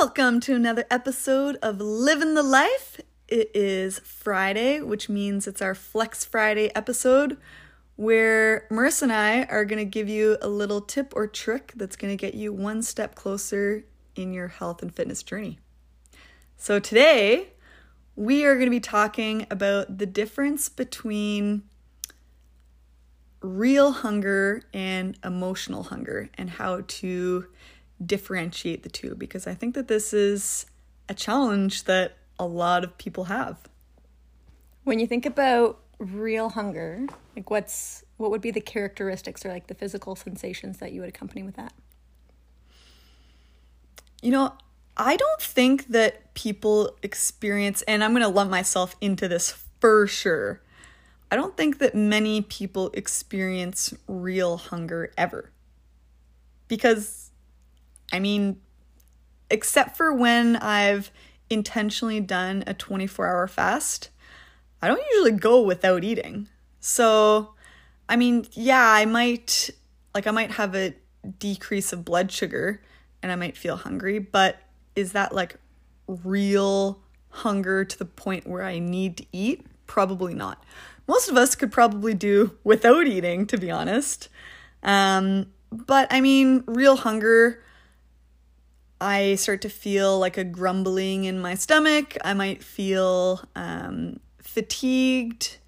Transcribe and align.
Welcome 0.00 0.38
to 0.42 0.54
another 0.54 0.84
episode 0.92 1.56
of 1.60 1.80
Living 1.80 2.34
the 2.34 2.42
Life. 2.44 3.00
It 3.26 3.50
is 3.52 3.98
Friday, 3.98 4.80
which 4.80 5.08
means 5.08 5.48
it's 5.48 5.60
our 5.60 5.74
Flex 5.74 6.24
Friday 6.24 6.70
episode 6.76 7.36
where 7.96 8.68
Marissa 8.70 9.02
and 9.02 9.12
I 9.12 9.42
are 9.46 9.64
going 9.64 9.80
to 9.80 9.84
give 9.84 10.08
you 10.08 10.38
a 10.40 10.46
little 10.46 10.80
tip 10.80 11.12
or 11.16 11.26
trick 11.26 11.72
that's 11.74 11.96
going 11.96 12.16
to 12.16 12.16
get 12.16 12.34
you 12.34 12.52
one 12.52 12.80
step 12.82 13.16
closer 13.16 13.86
in 14.14 14.32
your 14.32 14.46
health 14.46 14.82
and 14.82 14.94
fitness 14.94 15.24
journey. 15.24 15.58
So 16.56 16.78
today, 16.78 17.48
we 18.14 18.44
are 18.44 18.54
going 18.54 18.66
to 18.66 18.70
be 18.70 18.78
talking 18.78 19.48
about 19.50 19.98
the 19.98 20.06
difference 20.06 20.68
between 20.68 21.64
real 23.40 23.90
hunger 23.90 24.62
and 24.72 25.18
emotional 25.24 25.82
hunger 25.82 26.30
and 26.34 26.50
how 26.50 26.82
to 26.86 27.46
differentiate 28.04 28.82
the 28.82 28.88
two 28.88 29.14
because 29.14 29.46
I 29.46 29.54
think 29.54 29.74
that 29.74 29.88
this 29.88 30.12
is 30.12 30.66
a 31.08 31.14
challenge 31.14 31.84
that 31.84 32.16
a 32.38 32.46
lot 32.46 32.84
of 32.84 32.96
people 32.98 33.24
have. 33.24 33.68
When 34.84 34.98
you 34.98 35.06
think 35.06 35.26
about 35.26 35.80
real 35.98 36.50
hunger, 36.50 37.06
like 37.34 37.50
what's 37.50 38.04
what 38.16 38.30
would 38.30 38.40
be 38.40 38.50
the 38.50 38.60
characteristics 38.60 39.44
or 39.44 39.48
like 39.48 39.68
the 39.68 39.74
physical 39.74 40.16
sensations 40.16 40.78
that 40.78 40.92
you 40.92 41.00
would 41.00 41.08
accompany 41.08 41.42
with 41.42 41.56
that? 41.56 41.72
You 44.22 44.32
know, 44.32 44.54
I 44.96 45.16
don't 45.16 45.40
think 45.40 45.88
that 45.88 46.34
people 46.34 46.96
experience, 47.02 47.82
and 47.82 48.02
I'm 48.02 48.10
going 48.10 48.22
to 48.22 48.28
lump 48.28 48.50
myself 48.50 48.96
into 49.00 49.28
this 49.28 49.56
for 49.80 50.08
sure. 50.08 50.60
I 51.30 51.36
don't 51.36 51.56
think 51.56 51.78
that 51.78 51.94
many 51.94 52.42
people 52.42 52.90
experience 52.94 53.94
real 54.08 54.56
hunger 54.56 55.12
ever. 55.16 55.52
Because, 56.66 57.27
I 58.12 58.18
mean, 58.18 58.60
except 59.50 59.96
for 59.96 60.12
when 60.12 60.56
I've 60.56 61.10
intentionally 61.50 62.20
done 62.20 62.64
a 62.66 62.74
24 62.74 63.26
hour 63.26 63.48
fast, 63.48 64.10
I 64.80 64.88
don't 64.88 65.02
usually 65.12 65.32
go 65.32 65.60
without 65.62 66.04
eating. 66.04 66.48
So, 66.80 67.54
I 68.08 68.16
mean, 68.16 68.46
yeah, 68.52 68.92
I 68.92 69.04
might, 69.04 69.70
like, 70.14 70.26
I 70.26 70.30
might 70.30 70.52
have 70.52 70.74
a 70.74 70.94
decrease 71.38 71.92
of 71.92 72.04
blood 72.04 72.30
sugar 72.32 72.80
and 73.22 73.32
I 73.32 73.36
might 73.36 73.56
feel 73.56 73.76
hungry, 73.76 74.18
but 74.18 74.58
is 74.94 75.12
that 75.12 75.34
like 75.34 75.56
real 76.06 77.00
hunger 77.30 77.84
to 77.84 77.98
the 77.98 78.04
point 78.04 78.46
where 78.46 78.62
I 78.62 78.78
need 78.78 79.16
to 79.18 79.26
eat? 79.32 79.66
Probably 79.86 80.34
not. 80.34 80.62
Most 81.06 81.28
of 81.28 81.36
us 81.36 81.54
could 81.54 81.72
probably 81.72 82.14
do 82.14 82.56
without 82.64 83.06
eating, 83.06 83.46
to 83.46 83.56
be 83.56 83.70
honest. 83.70 84.28
Um, 84.82 85.46
but 85.70 86.06
I 86.10 86.20
mean, 86.20 86.64
real 86.66 86.96
hunger, 86.96 87.62
I 89.00 89.36
start 89.36 89.62
to 89.62 89.68
feel 89.68 90.18
like 90.18 90.36
a 90.36 90.44
grumbling 90.44 91.24
in 91.24 91.40
my 91.40 91.54
stomach. 91.54 92.16
I 92.24 92.34
might 92.34 92.62
feel 92.64 93.42
um, 93.54 94.20
fatigued, 94.42 95.58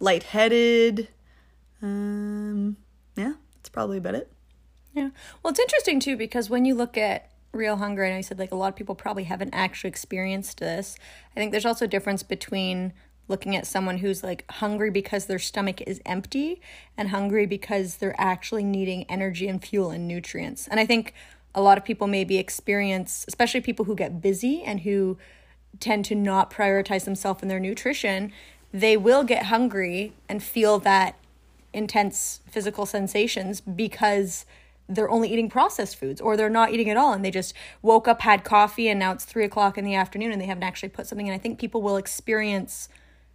lightheaded. 0.00 1.08
Um, 1.82 2.76
yeah, 3.16 3.34
that's 3.56 3.68
probably 3.68 3.98
about 3.98 4.16
it. 4.16 4.32
Yeah. 4.92 5.10
Well, 5.42 5.50
it's 5.50 5.60
interesting 5.60 6.00
too 6.00 6.16
because 6.16 6.50
when 6.50 6.64
you 6.64 6.74
look 6.74 6.98
at 6.98 7.30
real 7.52 7.76
hunger, 7.76 8.04
I 8.04 8.10
know 8.10 8.16
you 8.16 8.22
said 8.22 8.38
like 8.38 8.52
a 8.52 8.56
lot 8.56 8.68
of 8.68 8.76
people 8.76 8.94
probably 8.94 9.24
haven't 9.24 9.54
actually 9.54 9.88
experienced 9.88 10.58
this. 10.58 10.96
I 11.36 11.40
think 11.40 11.52
there's 11.52 11.66
also 11.66 11.84
a 11.84 11.88
difference 11.88 12.22
between 12.22 12.92
looking 13.28 13.54
at 13.54 13.66
someone 13.66 13.98
who's 13.98 14.24
like 14.24 14.44
hungry 14.50 14.90
because 14.90 15.26
their 15.26 15.38
stomach 15.38 15.80
is 15.82 16.00
empty 16.04 16.60
and 16.96 17.10
hungry 17.10 17.46
because 17.46 17.96
they're 17.96 18.20
actually 18.20 18.64
needing 18.64 19.04
energy 19.04 19.46
and 19.46 19.64
fuel 19.64 19.90
and 19.90 20.08
nutrients. 20.08 20.66
And 20.66 20.80
I 20.80 20.86
think 20.86 21.14
a 21.54 21.60
lot 21.60 21.78
of 21.78 21.84
people 21.84 22.06
maybe 22.06 22.38
experience, 22.38 23.24
especially 23.28 23.60
people 23.60 23.84
who 23.84 23.94
get 23.94 24.20
busy 24.20 24.62
and 24.62 24.80
who 24.80 25.18
tend 25.78 26.04
to 26.04 26.14
not 26.14 26.50
prioritize 26.50 27.04
themselves 27.04 27.42
and 27.42 27.50
their 27.50 27.60
nutrition, 27.60 28.32
they 28.72 28.96
will 28.96 29.24
get 29.24 29.46
hungry 29.46 30.12
and 30.28 30.42
feel 30.42 30.78
that 30.78 31.16
intense 31.72 32.40
physical 32.48 32.86
sensations 32.86 33.60
because 33.60 34.44
they're 34.88 35.10
only 35.10 35.32
eating 35.32 35.48
processed 35.48 35.96
foods 35.96 36.20
or 36.20 36.36
they're 36.36 36.50
not 36.50 36.72
eating 36.72 36.90
at 36.90 36.96
all. 36.96 37.12
And 37.12 37.24
they 37.24 37.30
just 37.30 37.54
woke 37.80 38.08
up 38.08 38.22
had 38.22 38.42
coffee 38.44 38.88
and 38.88 38.98
now 38.98 39.12
it's 39.12 39.24
three 39.24 39.44
o'clock 39.44 39.78
in 39.78 39.84
the 39.84 39.94
afternoon 39.94 40.32
and 40.32 40.40
they 40.40 40.46
haven't 40.46 40.64
actually 40.64 40.88
put 40.88 41.06
something 41.06 41.26
in. 41.26 41.32
I 41.32 41.38
think 41.38 41.60
people 41.60 41.82
will 41.82 41.96
experience 41.96 42.88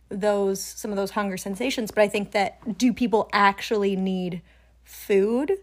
those 0.10 0.62
some 0.62 0.92
of 0.92 0.98
those 0.98 1.12
hunger 1.12 1.38
sensations 1.38 1.92
but 1.92 2.02
i 2.02 2.08
think 2.08 2.32
that 2.32 2.78
do 2.78 2.94
people 2.94 3.28
actually 3.34 3.96
need 3.96 4.42
food 4.84 5.54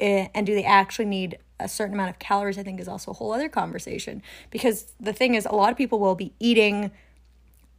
eh, 0.00 0.28
and 0.34 0.46
do 0.46 0.54
they 0.54 0.64
actually 0.64 1.04
need 1.04 1.38
a 1.60 1.68
certain 1.68 1.94
amount 1.94 2.10
of 2.10 2.18
calories 2.18 2.58
i 2.58 2.62
think 2.62 2.80
is 2.80 2.88
also 2.88 3.10
a 3.10 3.14
whole 3.14 3.32
other 3.32 3.48
conversation 3.48 4.22
because 4.50 4.92
the 5.00 5.12
thing 5.12 5.34
is 5.34 5.46
a 5.46 5.54
lot 5.54 5.70
of 5.70 5.76
people 5.76 5.98
will 5.98 6.14
be 6.14 6.32
eating 6.38 6.90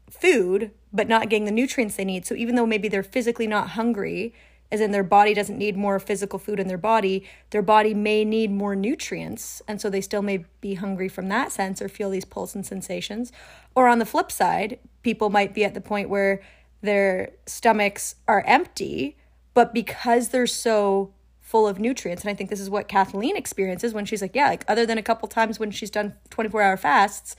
food 0.10 0.72
but 0.92 1.08
not 1.08 1.30
getting 1.30 1.46
the 1.46 1.52
nutrients 1.52 1.96
they 1.96 2.06
need 2.06 2.26
so 2.26 2.36
even 2.36 2.56
though 2.56 2.66
maybe 2.66 2.88
they're 2.88 3.04
physically 3.04 3.48
not 3.48 3.70
hungry 3.70 4.34
as 4.72 4.82
in 4.82 4.92
their 4.92 5.04
body 5.04 5.34
doesn't 5.34 5.58
need 5.58 5.76
more 5.76 6.00
physical 6.00 6.38
food 6.38 6.60
in 6.60 6.68
their 6.68 6.78
body, 6.78 7.24
their 7.50 7.62
body 7.62 7.94
may 7.94 8.24
need 8.24 8.52
more 8.52 8.76
nutrients. 8.76 9.62
And 9.68 9.82
so 9.82 9.90
they 9.90 10.02
still 10.02 10.22
may 10.22 10.46
be 10.62 10.76
hungry 10.76 11.10
from 11.10 11.28
that 11.30 11.52
sense 11.52 11.82
or 11.82 11.90
feel 11.90 12.10
these 12.10 12.26
pulse 12.26 12.56
and 12.56 12.66
sensations. 12.66 13.32
Or 13.74 13.88
on 13.88 14.00
the 14.00 14.06
flip 14.06 14.32
side, 14.32 14.80
people 15.02 15.30
might 15.30 15.54
be 15.54 15.64
at 15.64 15.74
the 15.74 15.82
point 15.82 16.10
where 16.10 16.42
their 16.82 17.32
stomachs 17.46 18.16
are 18.28 18.44
empty, 18.46 19.18
but 19.54 19.74
because 19.74 20.30
they're 20.30 20.48
so 20.48 21.14
full 21.50 21.68
of 21.68 21.80
nutrients, 21.80 22.24
and 22.24 22.30
I 22.30 22.34
think 22.34 22.50
this 22.50 22.60
is 22.60 22.70
what 22.70 22.88
Kathleen 22.88 23.36
experiences 23.36 23.94
when 23.94 24.06
she's 24.06 24.22
like, 24.22 24.36
yeah, 24.36 24.50
like 24.50 24.66
other 24.68 24.86
than 24.86 24.98
a 24.98 25.04
couple 25.04 25.28
times 25.28 25.60
when 25.60 25.72
she's 25.72 25.90
done 25.90 26.14
24 26.30 26.62
hour 26.62 26.78
fasts, 26.78 27.36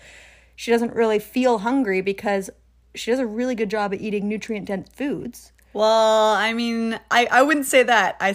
she 0.56 0.70
doesn't 0.70 0.94
really 0.94 1.18
feel 1.18 1.58
hungry 1.58 2.00
because 2.00 2.50
she 2.94 3.10
does 3.10 3.20
a 3.20 3.26
really 3.26 3.54
good 3.54 3.70
job 3.70 3.94
at 3.94 4.00
eating 4.00 4.28
nutrient 4.28 4.66
dense 4.66 4.88
foods 4.92 5.52
well, 5.72 6.32
I 6.32 6.52
mean, 6.52 6.98
I, 7.10 7.28
I 7.30 7.42
wouldn't 7.42 7.66
say 7.66 7.82
that. 7.82 8.16
I 8.20 8.34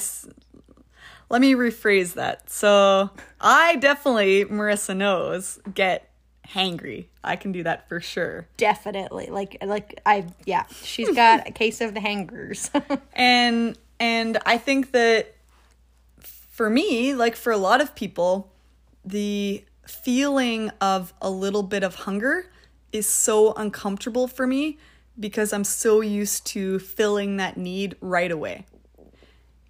let 1.29 1.41
me 1.41 1.53
rephrase 1.53 2.13
that. 2.13 2.49
So 2.49 3.09
I 3.41 3.75
definitely, 3.77 4.45
Marissa 4.45 4.95
knows, 4.95 5.59
get 5.73 6.09
hangry. 6.47 7.05
I 7.23 7.35
can 7.35 7.51
do 7.51 7.63
that 7.63 7.89
for 7.89 7.99
sure. 7.99 8.47
Definitely. 8.57 9.27
Like 9.27 9.57
like 9.65 9.99
I 10.05 10.27
yeah, 10.45 10.65
she's 10.81 11.13
got 11.13 11.47
a 11.47 11.51
case 11.51 11.81
of 11.81 11.93
the 11.93 11.99
hangers. 11.99 12.71
and 13.13 13.77
and 13.99 14.37
I 14.45 14.57
think 14.57 14.91
that 14.91 15.34
for 16.55 16.69
me, 16.69 17.13
like 17.13 17.35
for 17.35 17.51
a 17.51 17.57
lot 17.57 17.81
of 17.81 17.93
people, 17.95 18.49
the 19.03 19.61
feeling 19.85 20.71
of 20.79 21.13
a 21.21 21.29
little 21.29 21.63
bit 21.63 21.83
of 21.83 21.95
hunger 21.95 22.49
is 22.93 23.05
so 23.05 23.51
uncomfortable 23.55 24.25
for 24.25 24.47
me 24.47 24.77
because 25.19 25.51
I'm 25.51 25.65
so 25.65 25.99
used 25.99 26.45
to 26.47 26.79
filling 26.79 27.35
that 27.37 27.57
need 27.57 27.97
right 27.99 28.31
away. 28.31 28.65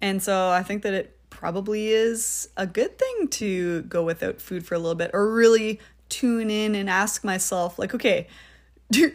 And 0.00 0.22
so 0.22 0.50
I 0.50 0.62
think 0.62 0.82
that 0.84 0.94
it 0.94 1.18
probably 1.28 1.88
is 1.88 2.50
a 2.56 2.68
good 2.68 2.96
thing 3.00 3.26
to 3.30 3.82
go 3.82 4.04
without 4.04 4.40
food 4.40 4.64
for 4.64 4.76
a 4.76 4.78
little 4.78 4.94
bit 4.94 5.10
or 5.12 5.28
really 5.28 5.80
tune 6.08 6.50
in 6.50 6.76
and 6.76 6.88
ask 6.88 7.24
myself, 7.24 7.80
like, 7.80 7.96
okay, 7.96 8.28
do, 8.92 9.12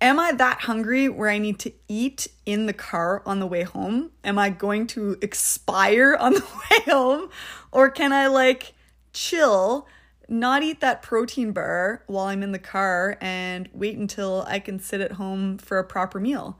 am 0.00 0.18
I 0.18 0.32
that 0.32 0.62
hungry 0.62 1.08
where 1.08 1.28
I 1.28 1.38
need 1.38 1.58
to 1.60 1.72
eat 1.88 2.28
in 2.44 2.66
the 2.66 2.72
car 2.72 3.22
on 3.24 3.40
the 3.40 3.46
way 3.46 3.62
home? 3.62 4.10
Am 4.24 4.38
I 4.38 4.50
going 4.50 4.86
to 4.88 5.16
expire 5.22 6.14
on 6.14 6.34
the 6.34 6.40
way 6.70 6.92
home? 6.92 7.30
Or 7.72 7.90
can 7.90 8.12
I 8.12 8.26
like 8.26 8.74
chill, 9.12 9.86
not 10.28 10.62
eat 10.62 10.80
that 10.80 11.02
protein 11.02 11.52
bar 11.52 12.02
while 12.06 12.26
I'm 12.26 12.42
in 12.42 12.52
the 12.52 12.58
car 12.58 13.16
and 13.20 13.68
wait 13.72 13.96
until 13.96 14.44
I 14.48 14.58
can 14.58 14.78
sit 14.78 15.00
at 15.00 15.12
home 15.12 15.58
for 15.58 15.78
a 15.78 15.84
proper 15.84 16.20
meal? 16.20 16.58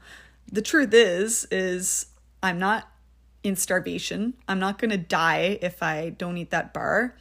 The 0.50 0.62
truth 0.62 0.94
is 0.94 1.46
is 1.50 2.06
I'm 2.42 2.58
not 2.58 2.88
in 3.42 3.56
starvation. 3.56 4.34
I'm 4.48 4.58
not 4.58 4.78
going 4.78 4.90
to 4.90 4.96
die 4.96 5.58
if 5.62 5.82
I 5.82 6.10
don't 6.10 6.36
eat 6.36 6.50
that 6.50 6.72
bar. 6.72 7.16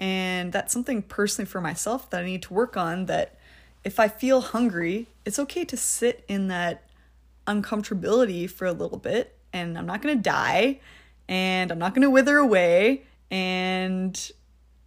And 0.00 0.52
that's 0.52 0.72
something 0.72 1.02
personally 1.02 1.46
for 1.46 1.60
myself 1.60 2.10
that 2.10 2.22
I 2.22 2.26
need 2.26 2.42
to 2.42 2.54
work 2.54 2.76
on 2.76 3.06
that 3.06 3.38
if 3.84 4.00
I 4.00 4.08
feel 4.08 4.40
hungry, 4.40 5.08
it's 5.24 5.38
okay 5.38 5.64
to 5.66 5.76
sit 5.76 6.24
in 6.26 6.48
that 6.48 6.88
uncomfortability 7.46 8.50
for 8.50 8.66
a 8.66 8.72
little 8.72 8.98
bit 8.98 9.36
and 9.52 9.78
I'm 9.78 9.86
not 9.86 10.00
going 10.00 10.16
to 10.16 10.22
die 10.22 10.80
and 11.28 11.70
I'm 11.70 11.78
not 11.78 11.94
going 11.94 12.02
to 12.02 12.10
wither 12.10 12.38
away 12.38 13.04
and 13.30 14.18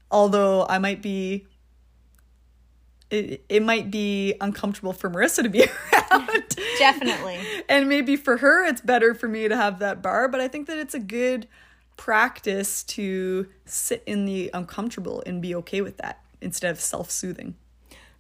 although 0.10 0.66
I 0.68 0.80
might 0.80 1.02
be 1.02 1.46
it, 3.10 3.46
it 3.48 3.64
might 3.64 3.90
be 3.90 4.34
uncomfortable 4.42 4.92
for 4.92 5.10
Marissa 5.10 5.44
to 5.44 5.50
be 5.50 5.64
around. 5.94 6.58
Definitely. 6.78 7.40
and 7.70 7.88
maybe 7.88 8.16
for 8.16 8.38
her 8.38 8.66
it's 8.66 8.82
better 8.82 9.14
for 9.14 9.28
me 9.28 9.48
to 9.48 9.56
have 9.56 9.80
that 9.80 10.02
bar, 10.02 10.28
but 10.28 10.42
I 10.42 10.48
think 10.48 10.68
that 10.68 10.78
it's 10.78 10.96
a 10.96 11.00
good 11.00 11.48
practice 11.96 12.84
to 12.84 13.48
sit 13.66 14.04
in 14.06 14.26
the 14.26 14.50
uncomfortable 14.54 15.24
and 15.26 15.42
be 15.42 15.56
okay 15.56 15.82
with 15.82 15.98
that 15.98 16.22
instead 16.42 16.72
of 16.72 16.80
self-soothing. 16.80 17.56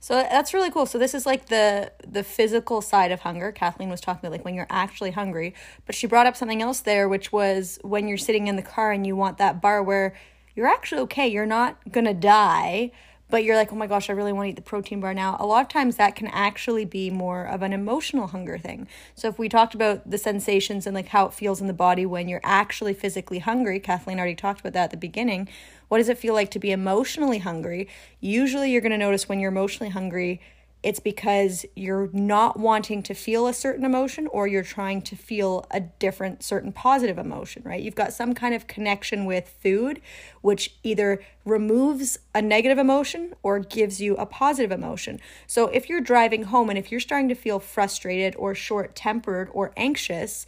So 0.07 0.13
that's 0.15 0.53
really 0.53 0.71
cool. 0.71 0.85
So 0.85 0.97
this 0.97 1.13
is 1.13 1.25
like 1.25 1.47
the 1.47 1.91
the 2.07 2.23
physical 2.23 2.81
side 2.81 3.11
of 3.11 3.19
hunger. 3.19 3.51
Kathleen 3.51 3.89
was 3.89 3.99
talking 3.99 4.25
about 4.25 4.31
like 4.31 4.45
when 4.45 4.55
you're 4.55 4.65
actually 4.69 5.11
hungry, 5.11 5.53
but 5.85 5.95
she 5.95 6.07
brought 6.07 6.25
up 6.25 6.37
something 6.37 6.61
else 6.61 6.79
there 6.79 7.09
which 7.09 7.33
was 7.33 7.77
when 7.81 8.07
you're 8.07 8.17
sitting 8.17 8.47
in 8.47 8.55
the 8.55 8.61
car 8.61 8.93
and 8.93 9.05
you 9.05 9.17
want 9.17 9.37
that 9.37 9.61
bar 9.61 9.83
where 9.83 10.15
you're 10.55 10.65
actually 10.65 11.01
okay, 11.01 11.27
you're 11.27 11.45
not 11.45 11.91
going 11.91 12.05
to 12.05 12.13
die, 12.13 12.91
but 13.29 13.43
you're 13.43 13.55
like, 13.55 13.73
oh 13.73 13.75
my 13.75 13.87
gosh, 13.87 14.09
I 14.09 14.13
really 14.13 14.31
want 14.31 14.45
to 14.45 14.51
eat 14.51 14.55
the 14.55 14.61
protein 14.61 15.01
bar 15.01 15.13
now. 15.13 15.35
A 15.39 15.45
lot 15.45 15.61
of 15.61 15.67
times 15.67 15.97
that 15.97 16.15
can 16.15 16.27
actually 16.27 16.85
be 16.85 17.09
more 17.09 17.45
of 17.45 17.61
an 17.61 17.73
emotional 17.73 18.27
hunger 18.27 18.57
thing. 18.57 18.87
So 19.15 19.27
if 19.27 19.37
we 19.37 19.49
talked 19.49 19.75
about 19.75 20.09
the 20.09 20.17
sensations 20.17 20.87
and 20.87 20.95
like 20.95 21.09
how 21.09 21.25
it 21.25 21.33
feels 21.33 21.59
in 21.59 21.67
the 21.67 21.73
body 21.73 22.05
when 22.05 22.29
you're 22.29 22.41
actually 22.43 22.93
physically 22.93 23.39
hungry, 23.39 23.79
Kathleen 23.79 24.17
already 24.17 24.35
talked 24.35 24.61
about 24.61 24.73
that 24.73 24.85
at 24.85 24.91
the 24.91 24.97
beginning. 24.97 25.49
What 25.89 25.97
does 25.97 26.09
it 26.09 26.17
feel 26.17 26.33
like 26.33 26.51
to 26.51 26.59
be 26.59 26.71
emotionally 26.71 27.39
hungry? 27.39 27.87
Usually 28.19 28.71
you're 28.71 28.81
going 28.81 28.91
to 28.91 28.97
notice 28.97 29.27
when 29.27 29.39
you're 29.39 29.51
emotionally 29.51 29.91
hungry, 29.91 30.41
it's 30.83 30.99
because 30.99 31.65
you're 31.75 32.09
not 32.13 32.59
wanting 32.59 33.01
to 33.03 33.13
feel 33.13 33.47
a 33.47 33.53
certain 33.53 33.83
emotion 33.83 34.27
or 34.27 34.47
you're 34.47 34.63
trying 34.63 35.01
to 35.01 35.15
feel 35.15 35.65
a 35.71 35.79
different 35.79 36.43
certain 36.43 36.71
positive 36.71 37.17
emotion, 37.17 37.63
right? 37.65 37.81
You've 37.81 37.95
got 37.95 38.13
some 38.13 38.33
kind 38.33 38.53
of 38.53 38.67
connection 38.67 39.25
with 39.25 39.49
food 39.61 40.01
which 40.41 40.75
either 40.83 41.21
removes 41.45 42.19
a 42.35 42.41
negative 42.41 42.77
emotion 42.77 43.33
or 43.41 43.59
gives 43.59 43.99
you 43.99 44.15
a 44.15 44.25
positive 44.25 44.71
emotion. 44.71 45.19
So 45.47 45.67
if 45.67 45.89
you're 45.89 45.99
driving 45.99 46.43
home 46.43 46.69
and 46.69 46.77
if 46.77 46.91
you're 46.91 47.01
starting 47.01 47.29
to 47.29 47.35
feel 47.35 47.59
frustrated 47.59 48.35
or 48.37 48.53
short-tempered 48.53 49.49
or 49.51 49.73
anxious, 49.75 50.45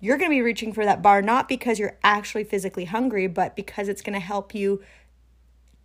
you're 0.00 0.18
going 0.18 0.30
to 0.30 0.36
be 0.36 0.42
reaching 0.42 0.72
for 0.72 0.84
that 0.84 1.00
bar 1.00 1.22
not 1.22 1.48
because 1.48 1.78
you're 1.78 1.96
actually 2.04 2.44
physically 2.44 2.84
hungry, 2.84 3.26
but 3.26 3.56
because 3.56 3.88
it's 3.88 4.02
going 4.02 4.14
to 4.14 4.20
help 4.20 4.54
you 4.54 4.82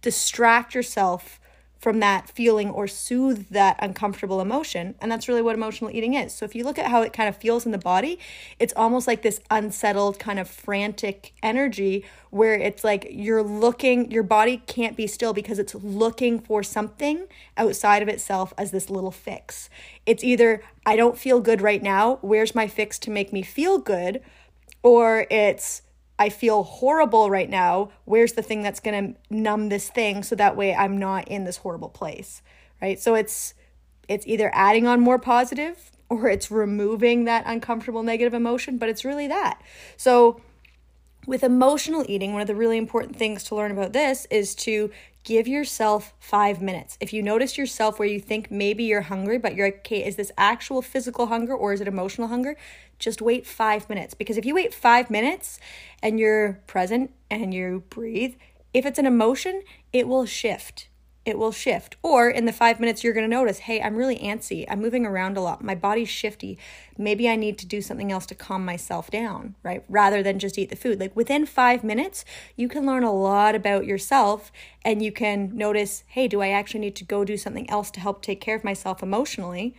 distract 0.01 0.75
yourself 0.75 1.39
from 1.79 1.99
that 1.99 2.29
feeling 2.29 2.69
or 2.69 2.87
soothe 2.87 3.49
that 3.49 3.77
uncomfortable 3.79 4.41
emotion. 4.41 4.95
And 4.99 5.11
that's 5.11 5.27
really 5.27 5.41
what 5.41 5.55
emotional 5.55 5.91
eating 5.91 6.15
is. 6.15 6.33
So 6.33 6.45
if 6.45 6.55
you 6.55 6.63
look 6.63 6.79
at 6.79 6.87
how 6.87 7.01
it 7.01 7.13
kind 7.13 7.29
of 7.29 7.37
feels 7.37 7.65
in 7.65 7.71
the 7.71 7.77
body, 7.77 8.19
it's 8.59 8.73
almost 8.75 9.07
like 9.07 9.21
this 9.21 9.39
unsettled, 9.51 10.19
kind 10.19 10.39
of 10.39 10.49
frantic 10.49 11.33
energy 11.43 12.03
where 12.29 12.55
it's 12.55 12.83
like 12.83 13.07
you're 13.09 13.43
looking, 13.43 14.11
your 14.11 14.23
body 14.23 14.57
can't 14.65 14.97
be 14.97 15.07
still 15.07 15.33
because 15.33 15.59
it's 15.59 15.75
looking 15.75 16.39
for 16.39 16.63
something 16.63 17.27
outside 17.55 18.01
of 18.01 18.07
itself 18.07 18.53
as 18.57 18.71
this 18.71 18.89
little 18.89 19.11
fix. 19.11 19.69
It's 20.05 20.23
either, 20.23 20.61
I 20.85 20.95
don't 20.95 21.17
feel 21.17 21.39
good 21.39 21.61
right 21.61 21.81
now, 21.81 22.17
where's 22.21 22.55
my 22.55 22.67
fix 22.67 22.99
to 22.99 23.11
make 23.11 23.31
me 23.31 23.43
feel 23.43 23.77
good? 23.77 24.21
Or 24.83 25.25
it's, 25.29 25.81
I 26.19 26.29
feel 26.29 26.63
horrible 26.63 27.29
right 27.29 27.49
now. 27.49 27.91
Where's 28.05 28.33
the 28.33 28.41
thing 28.41 28.63
that's 28.63 28.79
going 28.79 29.13
to 29.13 29.19
numb 29.29 29.69
this 29.69 29.89
thing 29.89 30.23
so 30.23 30.35
that 30.35 30.55
way 30.55 30.73
I'm 30.73 30.97
not 30.97 31.27
in 31.27 31.43
this 31.43 31.57
horrible 31.57 31.89
place, 31.89 32.41
right? 32.81 32.99
So 32.99 33.15
it's 33.15 33.53
it's 34.07 34.25
either 34.25 34.49
adding 34.53 34.87
on 34.87 35.01
more 35.01 35.19
positive 35.19 35.91
or 36.09 36.29
it's 36.29 36.49
removing 36.49 37.25
that 37.25 37.43
uncomfortable 37.45 38.03
negative 38.03 38.33
emotion, 38.33 38.77
but 38.77 38.89
it's 38.89 39.03
really 39.03 39.27
that. 39.27 39.61
So 39.97 40.41
with 41.27 41.43
emotional 41.43 42.05
eating, 42.07 42.31
one 42.31 42.41
of 42.41 42.47
the 42.47 42.55
really 42.55 42.77
important 42.77 43.17
things 43.17 43.43
to 43.43 43.55
learn 43.55 43.71
about 43.71 43.91
this 43.91 44.25
is 44.31 44.55
to 44.55 44.89
give 45.27 45.45
yourself 45.45 46.13
five 46.19 46.61
minutes. 46.61 46.97
If 47.01 47.11
you 47.11 47.21
notice 47.21 47.57
yourself 47.57 47.99
where 47.99 48.07
you 48.07 48.17
think 48.17 48.49
maybe 48.49 48.85
you're 48.85 49.01
hungry, 49.01 49.37
but 49.37 49.55
you're 49.55 49.67
like, 49.67 49.79
okay, 49.79 50.05
is 50.05 50.15
this 50.15 50.31
actual 50.37 50.81
physical 50.81 51.25
hunger 51.25 51.53
or 51.53 51.73
is 51.73 51.81
it 51.81 51.87
emotional 51.87 52.29
hunger? 52.29 52.55
Just 52.97 53.21
wait 53.21 53.45
five 53.45 53.89
minutes. 53.89 54.13
Because 54.13 54.37
if 54.37 54.45
you 54.45 54.55
wait 54.55 54.73
five 54.73 55.09
minutes 55.09 55.59
and 56.01 56.17
you're 56.17 56.61
present 56.65 57.11
and 57.29 57.53
you 57.53 57.83
breathe, 57.89 58.35
if 58.73 58.85
it's 58.85 58.99
an 58.99 59.05
emotion, 59.05 59.63
it 59.91 60.07
will 60.07 60.25
shift 60.25 60.87
it 61.27 61.37
will 61.37 61.51
shift. 61.51 61.97
Or 62.01 62.29
in 62.29 62.45
the 62.45 62.53
five 62.53 62.79
minutes, 62.79 63.03
you're 63.03 63.13
going 63.13 63.29
to 63.29 63.35
notice, 63.35 63.59
hey, 63.59 63.81
I'm 63.81 63.97
really 63.97 64.17
antsy. 64.17 64.65
I'm 64.69 64.81
moving 64.81 65.05
around 65.05 65.35
a 65.35 65.41
lot. 65.41 65.61
My 65.61 65.75
body's 65.75 66.07
shifty. 66.07 66.57
Maybe 66.97 67.27
I 67.27 67.35
need 67.35 67.57
to 67.59 67.65
do 67.65 67.81
something 67.81 68.13
else 68.13 68.25
to 68.27 68.35
calm 68.35 68.63
myself 68.63 69.11
down, 69.11 69.55
right? 69.61 69.83
Rather 69.89 70.23
than 70.23 70.39
just 70.39 70.57
eat 70.57 70.69
the 70.69 70.77
food. 70.77 71.01
Like 71.01 71.13
within 71.17 71.45
five 71.45 71.83
minutes, 71.83 72.23
you 72.55 72.69
can 72.69 72.85
learn 72.85 73.03
a 73.03 73.13
lot 73.13 73.55
about 73.55 73.85
yourself 73.85 74.53
and 74.85 75.01
you 75.01 75.11
can 75.11 75.51
notice, 75.53 76.05
hey, 76.07 76.29
do 76.29 76.41
I 76.41 76.49
actually 76.49 76.79
need 76.79 76.95
to 76.95 77.03
go 77.03 77.25
do 77.25 77.35
something 77.35 77.69
else 77.69 77.91
to 77.91 77.99
help 77.99 78.21
take 78.21 78.39
care 78.39 78.55
of 78.55 78.63
myself 78.63 79.03
emotionally? 79.03 79.75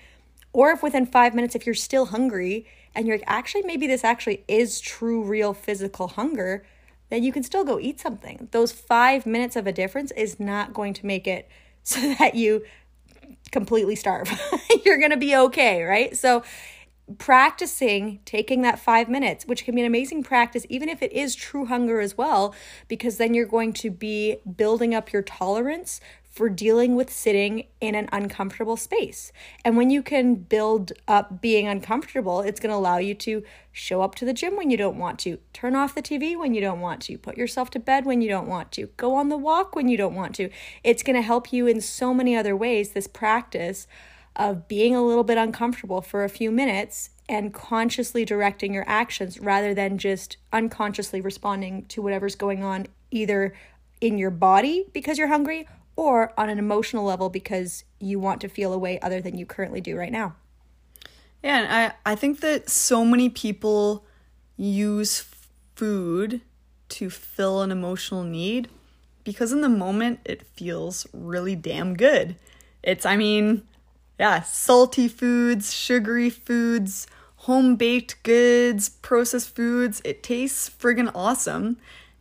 Or 0.53 0.71
if 0.71 0.83
within 0.83 1.07
five 1.07 1.35
minutes, 1.35 1.55
if 1.55 1.65
you're 1.65 1.75
still 1.75 2.07
hungry 2.07 2.67
and 2.95 3.07
you're 3.07 3.17
like, 3.17 3.25
actually, 3.27 3.63
maybe 3.63 3.87
this 3.87 4.05
actually 4.05 4.45
is 4.49 4.81
true, 4.81 5.23
real 5.25 5.55
physical 5.55 6.09
hunger 6.09 6.67
then 7.11 7.23
you 7.23 7.33
can 7.33 7.43
still 7.43 7.65
go 7.65 7.79
eat 7.79 8.01
something. 8.01 8.49
Those 8.51 8.73
five 8.73 9.27
minutes 9.27 9.57
of 9.57 9.67
a 9.67 9.73
difference 9.73 10.11
is 10.13 10.39
not 10.39 10.75
going 10.75 10.95
to 10.95 11.07
make 11.07 11.27
it 11.27 11.49
so 11.83 12.01
that 12.15 12.35
you 12.35 12.65
completely 13.51 13.97
starve. 13.97 14.31
You're 14.85 14.99
going 14.99 15.11
to 15.11 15.17
be 15.17 15.35
okay, 15.35 15.83
right? 15.83 16.17
So, 16.17 16.43
practicing 17.17 18.21
taking 18.27 18.61
that 18.61 18.79
five 18.79 19.09
minutes, 19.09 19.47
which 19.47 19.65
can 19.65 19.75
be 19.75 19.81
an 19.81 19.87
amazing 19.87 20.23
practice, 20.23 20.67
even 20.69 20.91
if 20.91 21.03
it 21.03 21.11
is 21.13 21.35
true 21.35 21.65
hunger 21.65 22.01
as 22.01 22.19
well, 22.19 22.55
because 22.87 23.17
then 23.17 23.33
you're 23.33 23.47
going 23.47 23.73
to 23.73 23.91
be 23.91 24.37
building 24.57 24.95
up 24.95 25.11
your 25.11 25.23
tolerance 25.23 26.03
for 26.39 26.49
dealing 26.49 26.95
with 26.95 27.11
sitting 27.11 27.65
in 27.81 27.97
an 27.97 28.09
uncomfortable 28.13 28.77
space. 28.77 29.33
And 29.65 29.77
when 29.77 29.91
you 29.91 30.05
can 30.05 30.37
build 30.37 30.93
up 31.09 31.41
being 31.41 31.67
uncomfortable, 31.67 32.43
it's 32.43 32.61
going 32.61 32.71
to 32.71 32.77
allow 32.77 32.99
you 32.99 33.13
to 33.15 33.43
show 33.73 34.03
up 34.03 34.15
to 34.15 34.25
the 34.25 34.33
gym 34.33 34.55
when 34.57 34.71
you 34.71 34.77
don't 34.77 34.97
want 34.97 35.19
to, 35.19 35.41
turn 35.53 35.75
off 35.75 35.97
the 35.97 36.01
TV 36.01 36.39
when 36.39 36.55
you 36.55 36.61
don't 36.61 36.79
want 36.79 37.01
to, 37.03 37.19
put 37.19 37.37
yourself 37.37 37.71
to 37.71 37.81
bed 37.81 38.07
when 38.07 38.21
you 38.21 38.29
don't 38.29 38.47
want 38.47 38.71
to, 38.71 38.87
go 38.97 39.17
on 39.17 39.31
the 39.31 39.37
walk 39.37 39.75
when 39.75 39.89
you 39.89 39.97
don't 39.97 40.15
want 40.15 40.33
to. 40.37 40.49
It's 40.85 41.03
going 41.03 41.17
to 41.17 41.23
help 41.23 41.53
you 41.53 41.67
in 41.67 41.81
so 41.81 42.15
many 42.15 42.37
other 42.37 42.55
ways, 42.55 42.91
this 42.91 43.09
practice 43.09 43.89
of 44.37 44.69
being 44.69 44.95
a 44.95 45.05
little 45.05 45.25
bit 45.25 45.39
uncomfortable 45.39 46.01
for 46.01 46.23
a 46.23 46.29
few 46.29 46.53
minutes 46.53 47.11
and 47.29 47.53
consciously 47.53 48.25
directing 48.25 48.73
your 48.73 48.85
actions 48.87 49.41
rather 49.41 49.75
than 49.75 49.99
just 49.99 50.37
unconsciously 50.53 51.21
responding 51.21 51.85
to 51.87 52.01
whatever's 52.01 52.37
going 52.37 52.63
on 52.63 52.87
either 53.11 53.53
in 54.01 54.19
your 54.19 54.31
body 54.31 54.87
because 54.93 55.19
you're 55.19 55.27
hungry 55.27 55.67
or 55.99 56.33
on 56.39 56.49
an 56.49 56.61
emotional 56.61 57.05
level 57.05 57.29
because 57.29 57.83
you 57.99 58.21
want 58.21 58.41
to 58.41 58.49
feel 58.49 58.73
a 58.73 58.79
way 58.79 59.01
other 59.01 59.21
than 59.21 59.37
you 59.37 59.45
currently 59.45 59.81
do 59.81 59.97
right 59.97 60.13
now. 60.13 60.37
Yeah, 61.43 61.59
and 61.59 61.93
I, 62.07 62.13
I 62.13 62.15
think 62.15 62.39
that 62.39 62.71
so 62.71 63.05
many 63.05 63.29
people 63.29 64.07
use 64.57 65.27
food 65.75 66.41
to 66.91 67.11
fill 67.11 67.63
an 67.63 67.73
emotional 67.73 68.23
need 68.23 68.69
because 69.25 69.51
in 69.51 69.61
the 69.61 69.69
moment 69.69 70.21
it 70.25 70.47
feels 70.47 71.05
really 71.13 71.57
damn 71.57 71.97
good. 71.97 72.37
It's, 72.81 73.05
I 73.05 73.17
mean, 73.17 73.67
yeah, 74.21 74.43
salty 74.43 75.09
foods, 75.09 75.75
sugary 75.75 76.31
foods, 76.31 77.09
home 77.39 77.75
baked 77.75 78.23
goods, 78.23 78.89
processed 78.89 79.53
foods. 79.53 80.01
It 80.05 80.23
tastes 80.23 80.71
friggin' 80.71 81.11
awesome 81.13 81.77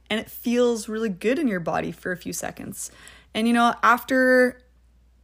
and 0.10 0.20
it 0.20 0.32
feels 0.32 0.90
really 0.90 1.10
good 1.10 1.38
in 1.38 1.48
your 1.48 1.60
body 1.60 1.92
for 1.92 2.12
a 2.12 2.18
few 2.18 2.34
seconds. 2.34 2.90
And 3.38 3.48
you 3.48 3.54
know, 3.54 3.76
after 3.84 4.60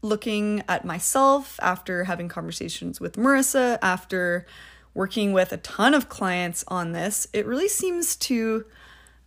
looking 0.03 0.61
at 0.69 0.85
myself, 0.85 1.59
after 1.63 2.03
having 2.03 2.27
conversations 2.27 2.99
with 2.99 3.15
Marissa, 3.15 3.79
after 3.81 4.45
working 4.93 5.33
with 5.33 5.51
a 5.51 5.57
ton 5.57 5.95
of 5.95 6.09
clients 6.09 6.63
on 6.67 6.91
this, 6.91 7.27
it 7.33 7.47
really 7.47 7.67
seems 7.67 8.15
to 8.17 8.65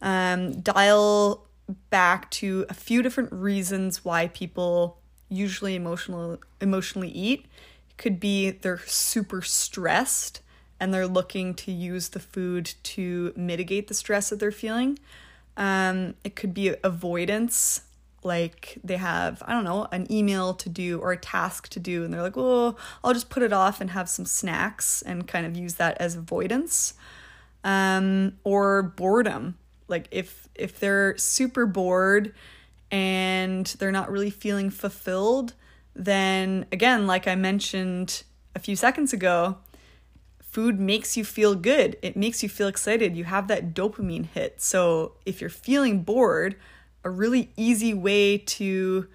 um, 0.01 0.61
dial 0.61 1.49
back 1.91 2.31
to 2.31 2.65
a 2.69 2.75
few 2.75 3.03
different 3.03 3.33
reasons 3.33 4.05
why 4.05 4.29
people 4.29 5.01
usually 5.29 5.75
emotional, 5.75 6.39
emotionally 6.61 7.09
eat. 7.09 7.47
It 7.91 7.97
could 7.97 8.21
be 8.21 8.53
they're 8.53 8.79
super 8.87 9.43
stressed 9.43 10.43
and 10.79 10.95
they're 10.95 11.09
looking 11.09 11.55
to 11.55 11.73
use 11.73 12.11
the 12.11 12.21
food 12.21 12.73
to 12.85 13.33
mitigate 13.35 13.89
the 13.89 13.95
stress 13.95 14.31
that 14.31 14.39
they're 14.39 14.53
feeling. 14.53 15.01
Um, 15.57 16.15
it 16.23 16.37
could 16.37 16.55
be 16.55 16.73
avoidance, 16.85 17.81
like 18.27 18.79
they 18.85 18.97
have, 18.97 19.43
I 19.47 19.53
don't 19.53 19.65
know, 19.65 19.89
an 19.93 20.11
email 20.13 20.53
to 20.55 20.69
do 20.69 20.99
or 21.01 21.13
a 21.13 21.17
task 21.17 21.69
to 21.71 21.81
do, 21.81 22.05
and 22.05 22.13
they're 22.13 22.23
like, 22.23 22.37
well, 22.37 22.79
I'll 23.03 23.15
just 23.15 23.31
put 23.31 23.43
it 23.43 23.53
off 23.53 23.81
and 23.81 23.91
have 23.91 24.09
some 24.09 24.27
snacks 24.27 25.03
and 25.03 25.27
kind 25.27 25.47
of 25.47 25.57
use 25.57 25.75
that 25.75 25.97
as 25.99 26.17
avoidance. 26.17 26.95
Um, 27.65 28.35
or 28.45 28.83
boredom. 28.83 29.57
Like 29.89 30.09
if 30.11 30.49
if 30.55 30.79
they're 30.79 31.17
super 31.17 31.67
bored 31.67 32.35
and 32.91 33.67
they're 33.79 33.93
not 33.93 34.11
really 34.11 34.31
feeling 34.31 34.71
fulfilled, 34.71 35.55
then 35.95 36.67
again, 36.71 37.07
like 37.07 37.27
I 37.27 37.35
mentioned 37.35 38.23
a 38.55 38.59
few 38.59 38.77
seconds 38.77 39.13
ago, 39.13 39.59
food 40.41 40.81
makes 40.81 41.17
you 41.17 41.25
feel 41.25 41.55
good. 41.55 41.97
It 42.03 42.17
makes 42.17 42.43
you 42.43 42.49
feel 42.49 42.69
excited. 42.69 43.17
You 43.17 43.25
have 43.25 43.49
that 43.49 43.75
dopamine 43.75 44.27
hit. 44.27 44.63
So 44.63 45.13
if 45.27 45.41
you're 45.41 45.51
feeling 45.51 46.03
bored, 46.03 46.57
a 47.07 47.11
really 47.11 47.53
easy 47.57 47.95
way 47.95 48.37
to 48.37 49.07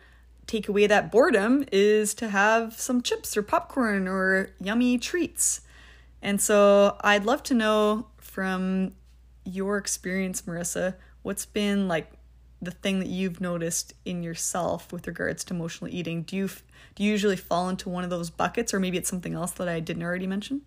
take 0.47 0.69
away 0.69 0.87
that 0.87 1.11
boredom 1.11 1.65
is 1.71 2.13
to 2.13 2.29
have 2.29 2.79
some 2.79 3.01
chips 3.01 3.35
or 3.35 3.43
popcorn 3.43 4.07
or 4.07 4.49
yummy 4.61 4.97
treats. 4.97 5.61
And 6.21 6.39
so 6.39 6.95
I'd 7.01 7.25
love 7.25 7.43
to 7.43 7.53
know 7.53 8.07
from 8.17 8.93
your 9.43 9.77
experience, 9.77 10.43
Marissa, 10.43 10.95
what's 11.21 11.45
been 11.45 11.89
like 11.89 12.09
the 12.61 12.71
thing 12.71 12.99
that 12.99 13.09
you've 13.09 13.41
noticed 13.41 13.93
in 14.05 14.23
yourself 14.23 14.93
with 14.93 15.05
regards 15.05 15.43
to 15.45 15.53
emotional 15.53 15.93
eating? 15.93 16.23
Do 16.23 16.37
you 16.37 16.49
do 16.95 17.03
you 17.03 17.11
usually 17.11 17.35
fall 17.35 17.67
into 17.67 17.89
one 17.89 18.05
of 18.05 18.09
those 18.09 18.29
buckets 18.29 18.73
or 18.73 18.79
maybe 18.79 18.97
it's 18.97 19.09
something 19.09 19.33
else 19.33 19.51
that 19.51 19.67
I 19.67 19.81
didn't 19.81 20.03
already 20.03 20.27
mention? 20.27 20.61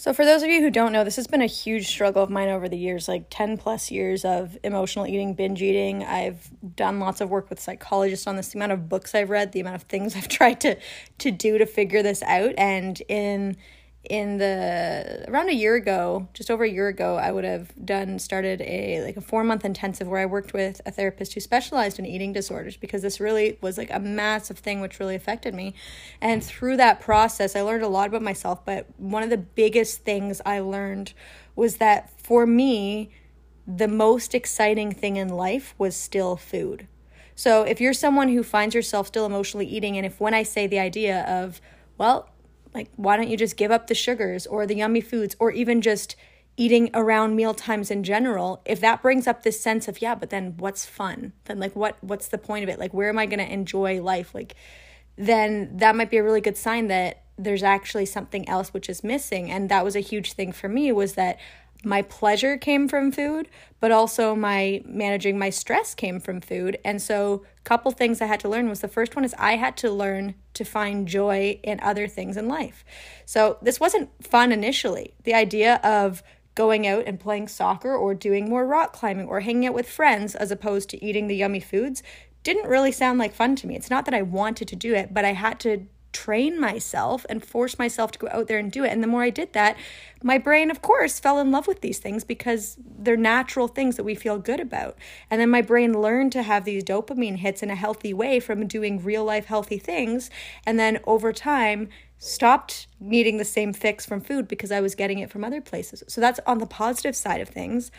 So, 0.00 0.12
for 0.12 0.24
those 0.24 0.44
of 0.44 0.48
you 0.48 0.60
who 0.60 0.70
don't 0.70 0.92
know, 0.92 1.02
this 1.02 1.16
has 1.16 1.26
been 1.26 1.42
a 1.42 1.46
huge 1.46 1.88
struggle 1.88 2.22
of 2.22 2.30
mine 2.30 2.50
over 2.50 2.68
the 2.68 2.78
years 2.78 3.08
like 3.08 3.24
10 3.30 3.56
plus 3.56 3.90
years 3.90 4.24
of 4.24 4.56
emotional 4.62 5.08
eating, 5.08 5.34
binge 5.34 5.60
eating. 5.60 6.04
I've 6.04 6.48
done 6.76 7.00
lots 7.00 7.20
of 7.20 7.30
work 7.30 7.50
with 7.50 7.58
psychologists 7.58 8.28
on 8.28 8.36
this, 8.36 8.50
the 8.50 8.58
amount 8.60 8.70
of 8.70 8.88
books 8.88 9.12
I've 9.12 9.28
read, 9.28 9.50
the 9.50 9.58
amount 9.58 9.74
of 9.74 9.82
things 9.82 10.14
I've 10.16 10.28
tried 10.28 10.60
to, 10.60 10.76
to 11.18 11.30
do 11.32 11.58
to 11.58 11.66
figure 11.66 12.00
this 12.00 12.22
out. 12.22 12.54
And 12.56 13.02
in 13.08 13.56
in 14.04 14.38
the 14.38 15.24
around 15.28 15.48
a 15.48 15.54
year 15.54 15.74
ago, 15.74 16.28
just 16.32 16.50
over 16.50 16.64
a 16.64 16.70
year 16.70 16.88
ago, 16.88 17.16
I 17.16 17.32
would 17.32 17.44
have 17.44 17.72
done 17.84 18.18
started 18.18 18.60
a 18.62 19.02
like 19.02 19.16
a 19.16 19.20
four 19.20 19.44
month 19.44 19.64
intensive 19.64 20.08
where 20.08 20.20
I 20.20 20.26
worked 20.26 20.52
with 20.52 20.80
a 20.86 20.90
therapist 20.90 21.34
who 21.34 21.40
specialized 21.40 21.98
in 21.98 22.06
eating 22.06 22.32
disorders 22.32 22.76
because 22.76 23.02
this 23.02 23.20
really 23.20 23.58
was 23.60 23.76
like 23.76 23.90
a 23.92 23.98
massive 23.98 24.58
thing 24.58 24.80
which 24.80 25.00
really 25.00 25.14
affected 25.14 25.52
me. 25.52 25.74
And 26.20 26.42
through 26.42 26.76
that 26.78 27.00
process, 27.00 27.56
I 27.56 27.62
learned 27.62 27.82
a 27.82 27.88
lot 27.88 28.08
about 28.08 28.22
myself. 28.22 28.64
But 28.64 28.86
one 28.98 29.22
of 29.22 29.30
the 29.30 29.36
biggest 29.36 30.04
things 30.04 30.40
I 30.46 30.60
learned 30.60 31.12
was 31.56 31.78
that 31.78 32.10
for 32.20 32.46
me, 32.46 33.10
the 33.66 33.88
most 33.88 34.34
exciting 34.34 34.92
thing 34.92 35.16
in 35.16 35.28
life 35.28 35.74
was 35.76 35.94
still 35.96 36.36
food. 36.36 36.86
So 37.34 37.62
if 37.62 37.80
you're 37.80 37.92
someone 37.92 38.28
who 38.28 38.42
finds 38.42 38.74
yourself 38.74 39.08
still 39.08 39.26
emotionally 39.26 39.66
eating, 39.66 39.96
and 39.96 40.06
if 40.06 40.18
when 40.18 40.34
I 40.34 40.42
say 40.42 40.66
the 40.66 40.78
idea 40.78 41.22
of, 41.22 41.60
well, 41.98 42.30
like, 42.74 42.90
why 42.96 43.16
don't 43.16 43.28
you 43.28 43.36
just 43.36 43.56
give 43.56 43.70
up 43.70 43.86
the 43.86 43.94
sugars 43.94 44.46
or 44.46 44.66
the 44.66 44.76
yummy 44.76 45.00
foods 45.00 45.36
or 45.38 45.50
even 45.50 45.80
just 45.80 46.16
eating 46.56 46.90
around 46.94 47.36
meal 47.36 47.54
times 47.54 47.90
in 47.90 48.02
general? 48.04 48.62
If 48.64 48.80
that 48.80 49.02
brings 49.02 49.26
up 49.26 49.42
this 49.42 49.60
sense 49.60 49.88
of 49.88 50.00
yeah 50.02 50.14
but 50.14 50.30
then 50.30 50.54
what's 50.58 50.86
fun? 50.86 51.32
Then 51.44 51.58
like 51.58 51.74
what 51.74 51.96
what's 52.02 52.28
the 52.28 52.38
point 52.38 52.64
of 52.64 52.68
it? 52.68 52.78
Like 52.78 52.92
where 52.92 53.08
am 53.08 53.18
i 53.18 53.26
going 53.26 53.38
to 53.38 53.52
enjoy 53.52 54.02
life? 54.02 54.34
Like 54.34 54.54
then 55.16 55.76
that 55.78 55.96
might 55.96 56.10
be 56.10 56.16
a 56.16 56.22
really 56.22 56.40
good 56.40 56.56
sign 56.56 56.86
that 56.88 57.24
there's 57.38 57.62
actually 57.62 58.06
something 58.06 58.48
else 58.48 58.74
which 58.74 58.88
is 58.88 59.04
missing. 59.04 59.50
And 59.50 59.68
that 59.68 59.84
was 59.84 59.94
a 59.94 60.00
huge 60.00 60.32
thing 60.32 60.52
for 60.52 60.68
me 60.68 60.90
was 60.92 61.14
that 61.14 61.38
my 61.84 62.02
pleasure 62.02 62.56
came 62.56 62.88
from 62.88 63.12
food, 63.12 63.48
but 63.80 63.92
also 63.92 64.34
my 64.34 64.82
managing 64.84 65.38
my 65.38 65.50
stress 65.50 65.94
came 65.94 66.18
from 66.18 66.40
food. 66.40 66.78
And 66.84 67.00
so, 67.00 67.44
a 67.58 67.62
couple 67.62 67.90
things 67.92 68.20
I 68.20 68.26
had 68.26 68.40
to 68.40 68.48
learn 68.48 68.68
was 68.68 68.80
the 68.80 68.88
first 68.88 69.14
one 69.14 69.24
is 69.24 69.34
I 69.38 69.56
had 69.56 69.76
to 69.78 69.90
learn 69.90 70.34
to 70.54 70.64
find 70.64 71.06
joy 71.06 71.60
in 71.62 71.78
other 71.80 72.08
things 72.08 72.36
in 72.36 72.48
life. 72.48 72.84
So, 73.24 73.58
this 73.62 73.78
wasn't 73.78 74.10
fun 74.24 74.50
initially. 74.50 75.14
The 75.22 75.34
idea 75.34 75.76
of 75.84 76.22
going 76.56 76.88
out 76.88 77.04
and 77.06 77.20
playing 77.20 77.46
soccer 77.46 77.94
or 77.94 78.14
doing 78.14 78.48
more 78.48 78.66
rock 78.66 78.92
climbing 78.92 79.28
or 79.28 79.40
hanging 79.40 79.66
out 79.66 79.74
with 79.74 79.88
friends 79.88 80.34
as 80.34 80.50
opposed 80.50 80.90
to 80.90 81.04
eating 81.04 81.28
the 81.28 81.36
yummy 81.36 81.60
foods 81.60 82.02
didn't 82.42 82.68
really 82.68 82.90
sound 82.90 83.18
like 83.18 83.32
fun 83.32 83.54
to 83.54 83.66
me. 83.68 83.76
It's 83.76 83.90
not 83.90 84.04
that 84.06 84.14
I 84.14 84.22
wanted 84.22 84.66
to 84.68 84.76
do 84.76 84.94
it, 84.94 85.14
but 85.14 85.24
I 85.24 85.34
had 85.34 85.60
to 85.60 85.86
train 86.12 86.60
myself 86.60 87.26
and 87.28 87.44
force 87.44 87.78
myself 87.78 88.10
to 88.12 88.18
go 88.18 88.28
out 88.30 88.48
there 88.48 88.58
and 88.58 88.72
do 88.72 88.84
it. 88.84 88.92
And 88.92 89.02
the 89.02 89.06
more 89.06 89.22
I 89.22 89.30
did 89.30 89.52
that, 89.52 89.76
my 90.22 90.38
brain, 90.38 90.70
of 90.70 90.82
course, 90.82 91.20
fell 91.20 91.38
in 91.38 91.50
love 91.50 91.66
with 91.66 91.80
these 91.80 91.98
things 91.98 92.24
because 92.24 92.76
they're 92.98 93.16
natural 93.16 93.68
things 93.68 93.96
that 93.96 94.04
we 94.04 94.14
feel 94.14 94.38
good 94.38 94.60
about. 94.60 94.96
And 95.30 95.40
then 95.40 95.50
my 95.50 95.62
brain 95.62 96.00
learned 96.00 96.32
to 96.32 96.42
have 96.42 96.64
these 96.64 96.82
dopamine 96.82 97.36
hits 97.36 97.62
in 97.62 97.70
a 97.70 97.74
healthy 97.74 98.12
way 98.14 98.40
from 98.40 98.66
doing 98.66 99.02
real 99.02 99.24
life 99.24 99.46
healthy 99.46 99.78
things. 99.78 100.30
And 100.66 100.78
then 100.78 100.98
over 101.04 101.32
time, 101.32 101.88
stopped 102.18 102.88
needing 102.98 103.36
the 103.36 103.44
same 103.44 103.72
fix 103.72 104.04
from 104.04 104.20
food 104.20 104.48
because 104.48 104.72
I 104.72 104.80
was 104.80 104.94
getting 104.94 105.20
it 105.20 105.30
from 105.30 105.44
other 105.44 105.60
places. 105.60 106.02
So 106.08 106.20
that's 106.20 106.40
on 106.46 106.58
the 106.58 106.66
positive 106.66 107.14
side 107.14 107.40
of 107.40 107.48
things. 107.48 107.90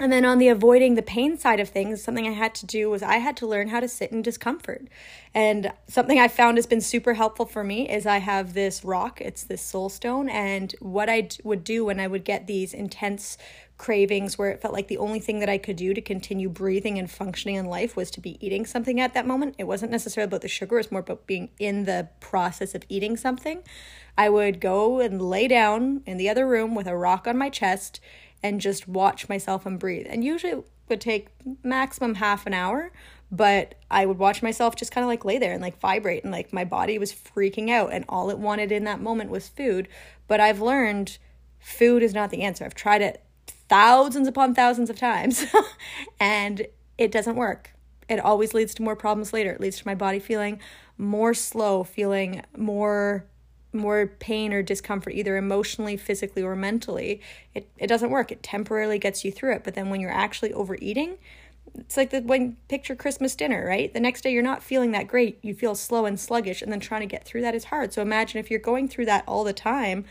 And 0.00 0.12
then 0.12 0.24
on 0.24 0.38
the 0.38 0.48
avoiding 0.48 0.94
the 0.94 1.02
pain 1.02 1.36
side 1.36 1.58
of 1.58 1.68
things, 1.68 2.02
something 2.02 2.26
I 2.26 2.32
had 2.32 2.54
to 2.56 2.66
do 2.66 2.88
was 2.88 3.02
I 3.02 3.16
had 3.16 3.36
to 3.38 3.46
learn 3.48 3.68
how 3.68 3.80
to 3.80 3.88
sit 3.88 4.12
in 4.12 4.22
discomfort. 4.22 4.86
And 5.34 5.72
something 5.88 6.20
I 6.20 6.28
found 6.28 6.56
has 6.56 6.66
been 6.66 6.80
super 6.80 7.14
helpful 7.14 7.46
for 7.46 7.64
me 7.64 7.88
is 7.88 8.06
I 8.06 8.18
have 8.18 8.54
this 8.54 8.84
rock, 8.84 9.20
it's 9.20 9.42
this 9.42 9.60
soul 9.60 9.88
stone. 9.88 10.28
And 10.28 10.72
what 10.78 11.08
I 11.10 11.28
would 11.42 11.64
do 11.64 11.84
when 11.84 11.98
I 11.98 12.06
would 12.06 12.24
get 12.24 12.46
these 12.46 12.72
intense 12.72 13.38
cravings 13.76 14.36
where 14.36 14.50
it 14.50 14.60
felt 14.60 14.74
like 14.74 14.88
the 14.88 14.98
only 14.98 15.20
thing 15.20 15.38
that 15.38 15.48
I 15.48 15.58
could 15.58 15.76
do 15.76 15.94
to 15.94 16.00
continue 16.00 16.48
breathing 16.48 16.98
and 16.98 17.10
functioning 17.10 17.56
in 17.56 17.66
life 17.66 17.96
was 17.96 18.10
to 18.12 18.20
be 18.20 18.44
eating 18.44 18.66
something 18.66 19.00
at 19.00 19.14
that 19.14 19.26
moment. 19.26 19.54
It 19.58 19.64
wasn't 19.64 19.92
necessarily 19.92 20.26
about 20.26 20.42
the 20.42 20.48
sugar, 20.48 20.76
it 20.76 20.80
was 20.80 20.92
more 20.92 21.00
about 21.00 21.26
being 21.26 21.50
in 21.58 21.84
the 21.84 22.08
process 22.20 22.74
of 22.74 22.84
eating 22.88 23.16
something. 23.16 23.62
I 24.16 24.28
would 24.28 24.60
go 24.60 24.98
and 25.00 25.22
lay 25.22 25.46
down 25.46 26.02
in 26.06 26.16
the 26.16 26.28
other 26.28 26.46
room 26.46 26.74
with 26.74 26.88
a 26.88 26.96
rock 26.96 27.28
on 27.28 27.38
my 27.38 27.50
chest 27.50 28.00
and 28.42 28.60
just 28.60 28.88
watch 28.88 29.28
myself 29.28 29.66
and 29.66 29.78
breathe. 29.78 30.06
And 30.08 30.24
usually 30.24 30.52
it 30.52 30.64
would 30.88 31.00
take 31.00 31.28
maximum 31.62 32.16
half 32.16 32.46
an 32.46 32.54
hour, 32.54 32.92
but 33.30 33.74
I 33.90 34.06
would 34.06 34.18
watch 34.18 34.42
myself 34.42 34.76
just 34.76 34.92
kind 34.92 35.04
of 35.04 35.08
like 35.08 35.24
lay 35.24 35.38
there 35.38 35.52
and 35.52 35.62
like 35.62 35.78
vibrate 35.80 36.24
and 36.24 36.32
like 36.32 36.52
my 36.52 36.64
body 36.64 36.98
was 36.98 37.12
freaking 37.12 37.70
out 37.70 37.92
and 37.92 38.04
all 38.08 38.30
it 38.30 38.38
wanted 38.38 38.72
in 38.72 38.84
that 38.84 39.00
moment 39.00 39.30
was 39.30 39.48
food. 39.48 39.88
But 40.26 40.40
I've 40.40 40.60
learned 40.60 41.18
food 41.58 42.02
is 42.02 42.14
not 42.14 42.30
the 42.30 42.42
answer. 42.42 42.64
I've 42.64 42.74
tried 42.74 43.02
it 43.02 43.22
thousands 43.68 44.28
upon 44.28 44.54
thousands 44.54 44.88
of 44.88 44.96
times 44.96 45.44
and 46.20 46.66
it 46.96 47.10
doesn't 47.10 47.36
work. 47.36 47.74
It 48.08 48.18
always 48.20 48.54
leads 48.54 48.74
to 48.74 48.82
more 48.82 48.96
problems 48.96 49.32
later. 49.32 49.52
It 49.52 49.60
leads 49.60 49.78
to 49.78 49.86
my 49.86 49.94
body 49.94 50.18
feeling 50.18 50.60
more 50.96 51.34
slow, 51.34 51.84
feeling 51.84 52.42
more 52.56 53.26
more 53.72 54.06
pain 54.06 54.52
or 54.52 54.62
discomfort, 54.62 55.14
either 55.14 55.36
emotionally, 55.36 55.96
physically, 55.96 56.42
or 56.42 56.56
mentally, 56.56 57.20
it, 57.54 57.68
it 57.78 57.86
doesn't 57.86 58.10
work. 58.10 58.32
It 58.32 58.42
temporarily 58.42 58.98
gets 58.98 59.24
you 59.24 59.32
through 59.32 59.54
it. 59.54 59.64
But 59.64 59.74
then 59.74 59.90
when 59.90 60.00
you're 60.00 60.10
actually 60.10 60.52
overeating, 60.52 61.18
it's 61.78 61.96
like 61.96 62.10
the 62.10 62.20
when 62.20 62.56
picture 62.68 62.96
Christmas 62.96 63.34
dinner, 63.34 63.66
right? 63.66 63.92
The 63.92 64.00
next 64.00 64.22
day 64.22 64.32
you're 64.32 64.42
not 64.42 64.62
feeling 64.62 64.92
that 64.92 65.06
great. 65.06 65.38
You 65.42 65.54
feel 65.54 65.74
slow 65.74 66.06
and 66.06 66.18
sluggish, 66.18 66.62
and 66.62 66.72
then 66.72 66.80
trying 66.80 67.02
to 67.02 67.06
get 67.06 67.24
through 67.24 67.42
that 67.42 67.54
is 67.54 67.64
hard. 67.64 67.92
So 67.92 68.02
imagine 68.02 68.40
if 68.40 68.50
you're 68.50 68.58
going 68.58 68.88
through 68.88 69.06
that 69.06 69.24
all 69.26 69.44
the 69.44 69.52
time, 69.52 70.04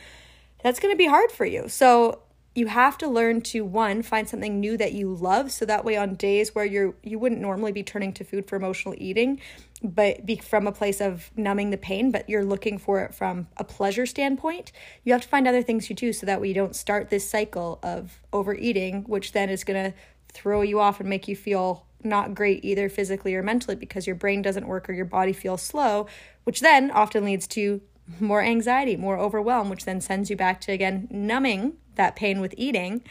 that's 0.64 0.80
going 0.80 0.94
to 0.94 0.98
be 0.98 1.08
hard 1.08 1.32
for 1.32 1.46
you. 1.46 1.68
So 1.68 2.22
you 2.58 2.66
have 2.66 2.98
to 2.98 3.08
learn 3.08 3.40
to 3.40 3.64
one 3.64 4.02
find 4.02 4.28
something 4.28 4.60
new 4.60 4.76
that 4.78 4.92
you 4.92 5.14
love 5.14 5.52
so 5.52 5.64
that 5.64 5.86
way 5.86 5.96
on 5.96 6.16
days 6.16 6.56
where 6.56 6.66
you're 6.66 6.96
you 7.04 7.20
wouldn't 7.20 7.40
normally 7.40 7.72
be 7.72 7.84
turning 7.84 8.12
to 8.12 8.24
food 8.24 8.48
for 8.48 8.56
emotional 8.56 8.96
eating 8.98 9.40
but 9.84 10.26
be 10.26 10.36
from 10.38 10.66
a 10.66 10.72
place 10.72 11.00
of 11.00 11.30
numbing 11.36 11.70
the 11.70 11.78
pain 11.78 12.10
but 12.10 12.28
you're 12.28 12.44
looking 12.44 12.80
for 12.80 13.00
it 13.02 13.14
from 13.14 13.48
a 13.58 13.64
pleasure 13.64 14.08
standpoint 14.08 14.72
you 15.04 15.14
have 15.14 15.22
to 15.22 15.28
find 15.28 15.48
other 15.48 15.62
things 15.62 15.88
you 15.88 15.96
do 15.96 16.12
so 16.12 16.26
that 16.26 16.42
way 16.42 16.48
you 16.48 16.54
don't 16.54 16.76
start 16.76 17.12
this 17.12 17.30
cycle 17.30 17.78
of 17.84 18.20
overeating 18.34 19.04
which 19.04 19.34
then 19.34 19.52
is 19.52 19.64
going 19.64 19.92
to 19.92 19.96
throw 20.34 20.62
you 20.62 20.80
off 20.80 21.00
and 21.00 21.08
make 21.08 21.28
you 21.28 21.36
feel 21.36 21.86
not 22.04 22.34
great 22.34 22.66
either 22.66 22.90
physically 22.90 23.36
or 23.36 23.44
mentally 23.44 23.76
because 23.76 24.08
your 24.08 24.16
brain 24.16 24.42
doesn't 24.42 24.68
work 24.68 24.90
or 24.90 24.94
your 24.94 25.06
body 25.06 25.34
feels 25.34 25.62
slow 25.62 26.08
which 26.44 26.62
then 26.62 26.90
often 26.90 27.24
leads 27.24 27.46
to 27.46 27.82
more 28.20 28.42
anxiety, 28.42 28.96
more 28.96 29.18
overwhelm, 29.18 29.70
which 29.70 29.86
then 29.86 30.00
sends 30.00 30.30
you 30.30 30.36
back 30.38 30.62
to 30.62 30.72
again 30.72 31.08
numbing 31.12 31.74
that 31.98 32.16
pain 32.16 32.40
with 32.40 32.54
eating. 32.58 33.04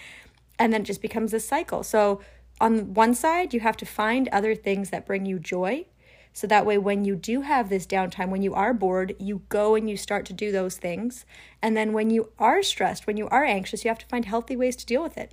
And 0.58 0.72
then 0.72 0.80
it 0.80 0.84
just 0.84 1.02
becomes 1.02 1.34
a 1.34 1.40
cycle. 1.40 1.82
So, 1.82 2.20
on 2.58 2.94
one 2.94 3.14
side, 3.14 3.52
you 3.52 3.60
have 3.60 3.76
to 3.76 3.84
find 3.86 4.28
other 4.28 4.54
things 4.54 4.88
that 4.88 5.04
bring 5.04 5.26
you 5.26 5.38
joy. 5.38 5.84
So 6.32 6.46
that 6.46 6.66
way, 6.66 6.76
when 6.76 7.04
you 7.04 7.16
do 7.16 7.42
have 7.42 7.68
this 7.68 7.86
downtime, 7.86 8.28
when 8.28 8.42
you 8.42 8.52
are 8.54 8.74
bored, 8.74 9.16
you 9.18 9.42
go 9.48 9.74
and 9.74 9.88
you 9.88 9.96
start 9.96 10.26
to 10.26 10.32
do 10.34 10.52
those 10.52 10.76
things. 10.76 11.24
And 11.62 11.74
then 11.74 11.94
when 11.94 12.10
you 12.10 12.30
are 12.38 12.62
stressed, 12.62 13.06
when 13.06 13.16
you 13.16 13.26
are 13.28 13.44
anxious, 13.44 13.84
you 13.84 13.88
have 13.88 13.98
to 13.98 14.06
find 14.06 14.26
healthy 14.26 14.54
ways 14.54 14.76
to 14.76 14.86
deal 14.86 15.02
with 15.02 15.16
it. 15.16 15.32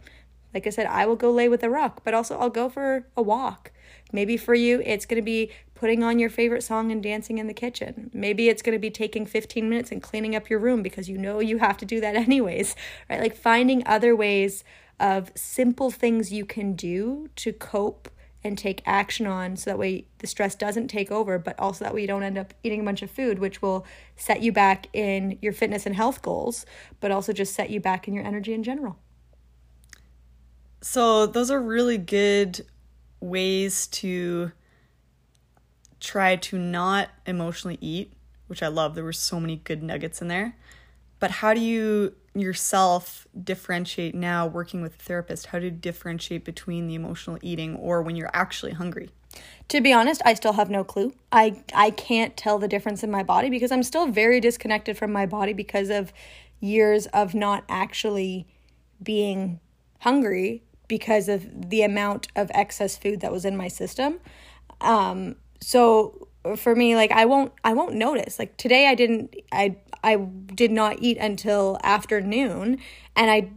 Like 0.53 0.67
I 0.67 0.69
said, 0.69 0.85
I 0.85 1.05
will 1.05 1.15
go 1.15 1.31
lay 1.31 1.49
with 1.49 1.63
a 1.63 1.69
rock, 1.69 2.01
but 2.05 2.13
also 2.13 2.37
I'll 2.37 2.49
go 2.49 2.69
for 2.69 3.07
a 3.17 3.21
walk. 3.21 3.71
Maybe 4.13 4.37
for 4.37 4.53
you, 4.53 4.81
it's 4.85 5.05
going 5.05 5.21
to 5.21 5.25
be 5.25 5.51
putting 5.83 6.01
on 6.01 6.17
your 6.17 6.29
favorite 6.29 6.63
song 6.63 6.93
and 6.93 7.03
dancing 7.03 7.39
in 7.39 7.47
the 7.47 7.53
kitchen. 7.53 8.09
Maybe 8.13 8.47
it's 8.47 8.61
going 8.61 8.71
to 8.71 8.79
be 8.79 8.89
taking 8.89 9.25
15 9.25 9.67
minutes 9.67 9.91
and 9.91 10.01
cleaning 10.01 10.33
up 10.33 10.49
your 10.49 10.59
room 10.59 10.81
because 10.81 11.09
you 11.09 11.17
know 11.17 11.41
you 11.41 11.57
have 11.57 11.75
to 11.79 11.85
do 11.85 11.99
that 11.99 12.15
anyways, 12.27 12.73
right? 13.09 13.19
Like 13.19 13.35
finding 13.35 13.85
other 13.85 14.15
ways 14.15 14.63
of 14.97 15.29
simple 15.35 15.91
things 15.91 16.31
you 16.31 16.45
can 16.45 16.71
do 16.71 17.29
to 17.35 17.51
cope 17.51 18.07
and 18.45 18.57
take 18.57 18.81
action 18.85 19.27
on 19.27 19.57
so 19.57 19.71
that 19.71 19.77
way 19.77 20.07
the 20.19 20.27
stress 20.27 20.55
doesn't 20.55 20.87
take 20.87 21.11
over, 21.11 21.37
but 21.37 21.59
also 21.59 21.83
that 21.83 21.93
way 21.93 21.99
you 21.99 22.07
don't 22.07 22.23
end 22.23 22.37
up 22.37 22.53
eating 22.63 22.79
a 22.79 22.83
bunch 22.85 23.01
of 23.01 23.11
food, 23.11 23.39
which 23.39 23.61
will 23.61 23.85
set 24.15 24.41
you 24.41 24.53
back 24.53 24.87
in 24.93 25.37
your 25.41 25.51
fitness 25.51 25.85
and 25.85 25.97
health 25.97 26.21
goals, 26.21 26.65
but 27.01 27.11
also 27.11 27.33
just 27.33 27.53
set 27.53 27.69
you 27.69 27.81
back 27.81 28.07
in 28.07 28.13
your 28.13 28.23
energy 28.23 28.53
in 28.53 28.63
general. 28.63 28.97
So, 30.79 31.25
those 31.25 31.51
are 31.51 31.61
really 31.61 31.97
good 31.97 32.65
ways 33.19 33.87
to 33.87 34.53
try 36.03 36.35
to 36.35 36.59
not 36.59 37.09
emotionally 37.25 37.77
eat, 37.81 38.13
which 38.47 38.61
I 38.61 38.67
love. 38.67 38.93
There 38.93 39.03
were 39.03 39.13
so 39.13 39.39
many 39.39 39.55
good 39.55 39.81
nuggets 39.81 40.21
in 40.21 40.27
there. 40.27 40.55
But 41.19 41.31
how 41.31 41.53
do 41.53 41.61
you 41.61 42.13
yourself 42.35 43.25
differentiate 43.41 44.13
now 44.13 44.45
working 44.45 44.81
with 44.81 44.95
a 44.95 44.99
therapist? 44.99 45.47
How 45.47 45.59
do 45.59 45.65
you 45.65 45.71
differentiate 45.71 46.43
between 46.43 46.87
the 46.87 46.95
emotional 46.95 47.39
eating 47.41 47.77
or 47.77 48.01
when 48.01 48.17
you're 48.17 48.31
actually 48.33 48.73
hungry? 48.73 49.09
To 49.69 49.79
be 49.79 49.93
honest, 49.93 50.21
I 50.25 50.33
still 50.33 50.53
have 50.53 50.69
no 50.69 50.83
clue. 50.83 51.13
I 51.31 51.63
I 51.73 51.89
can't 51.91 52.35
tell 52.35 52.59
the 52.59 52.67
difference 52.67 53.03
in 53.03 53.09
my 53.09 53.23
body 53.23 53.49
because 53.49 53.71
I'm 53.71 53.83
still 53.83 54.07
very 54.07 54.41
disconnected 54.41 54.97
from 54.97 55.11
my 55.11 55.25
body 55.25 55.53
because 55.53 55.89
of 55.89 56.11
years 56.59 57.07
of 57.07 57.33
not 57.33 57.63
actually 57.69 58.45
being 59.01 59.59
hungry 59.99 60.63
because 60.89 61.29
of 61.29 61.69
the 61.69 61.81
amount 61.81 62.27
of 62.35 62.51
excess 62.53 62.97
food 62.97 63.21
that 63.21 63.31
was 63.31 63.45
in 63.45 63.55
my 63.55 63.69
system. 63.69 64.19
Um, 64.81 65.37
so 65.63 66.27
for 66.57 66.75
me, 66.75 66.95
like 66.95 67.11
I 67.11 67.25
won't 67.25 67.53
I 67.63 67.73
won't 67.73 67.95
notice. 67.95 68.37
Like 68.39 68.57
today, 68.57 68.87
I 68.87 68.95
didn't 68.95 69.35
I 69.51 69.77
I 70.03 70.15
did 70.17 70.71
not 70.71 70.97
eat 70.99 71.17
until 71.17 71.79
afternoon, 71.83 72.79
and 73.15 73.31
I 73.31 73.49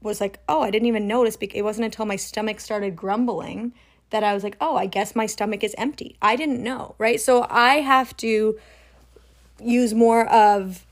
was 0.00 0.20
like, 0.20 0.40
oh, 0.48 0.62
I 0.62 0.70
didn't 0.70 0.88
even 0.88 1.06
notice. 1.06 1.36
Because 1.36 1.58
it 1.58 1.62
wasn't 1.62 1.84
until 1.84 2.06
my 2.06 2.16
stomach 2.16 2.60
started 2.60 2.96
grumbling 2.96 3.72
that 4.10 4.24
I 4.24 4.34
was 4.34 4.44
like, 4.44 4.56
oh, 4.60 4.76
I 4.76 4.86
guess 4.86 5.14
my 5.14 5.26
stomach 5.26 5.62
is 5.64 5.74
empty. 5.78 6.16
I 6.20 6.36
didn't 6.36 6.62
know, 6.62 6.94
right? 6.98 7.20
So 7.20 7.46
I 7.48 7.76
have 7.76 8.16
to 8.18 8.58
use 9.60 9.94
more 9.94 10.26
of 10.26 10.86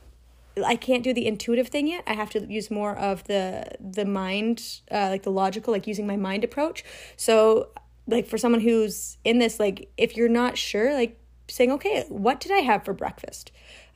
I 0.64 0.76
can't 0.76 1.02
do 1.02 1.14
the 1.14 1.26
intuitive 1.26 1.68
thing 1.68 1.86
yet. 1.86 2.04
I 2.06 2.14
have 2.14 2.30
to 2.30 2.44
use 2.52 2.70
more 2.70 2.96
of 2.96 3.24
the 3.24 3.64
the 3.80 4.04
mind, 4.04 4.80
uh, 4.90 5.08
like 5.08 5.22
the 5.22 5.30
logical, 5.30 5.72
like 5.72 5.86
using 5.86 6.06
my 6.06 6.16
mind 6.16 6.44
approach. 6.44 6.84
So, 7.16 7.68
like 8.10 8.26
for 8.26 8.38
someone 8.38 8.60
who's 8.60 9.18
in 9.24 9.38
this, 9.38 9.58
like 9.60 9.90
if 9.96 10.16
you're 10.16 10.28
not 10.28 10.58
sure, 10.58 10.94
like 10.94 11.18
saying, 11.48 11.72
okay, 11.72 12.04
what 12.08 12.40
did 12.40 12.52
I 12.52 12.58
have 12.58 12.84
for 12.84 12.92
breakfast? 12.92 13.50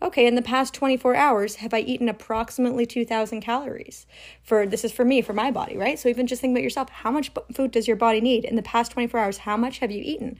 okay, 0.04 0.26
in 0.26 0.34
the 0.34 0.42
past 0.42 0.74
24 0.74 1.16
hours, 1.16 1.56
have 1.56 1.72
I 1.72 1.80
eaten 1.80 2.08
approximately 2.08 2.84
2,000 2.84 3.40
calories? 3.40 4.06
For 4.42 4.66
this 4.66 4.84
is 4.84 4.92
for 4.92 5.04
me, 5.04 5.22
for 5.22 5.32
my 5.32 5.50
body, 5.50 5.76
right? 5.76 5.98
So 5.98 6.08
even 6.08 6.26
just 6.26 6.42
think 6.42 6.52
about 6.52 6.62
yourself. 6.62 6.90
How 6.90 7.10
much 7.10 7.32
food 7.52 7.70
does 7.70 7.88
your 7.88 7.96
body 7.96 8.20
need 8.20 8.44
in 8.44 8.56
the 8.56 8.62
past 8.62 8.92
24 8.92 9.18
hours? 9.18 9.38
How 9.38 9.56
much 9.56 9.78
have 9.78 9.90
you 9.90 10.02
eaten? 10.04 10.38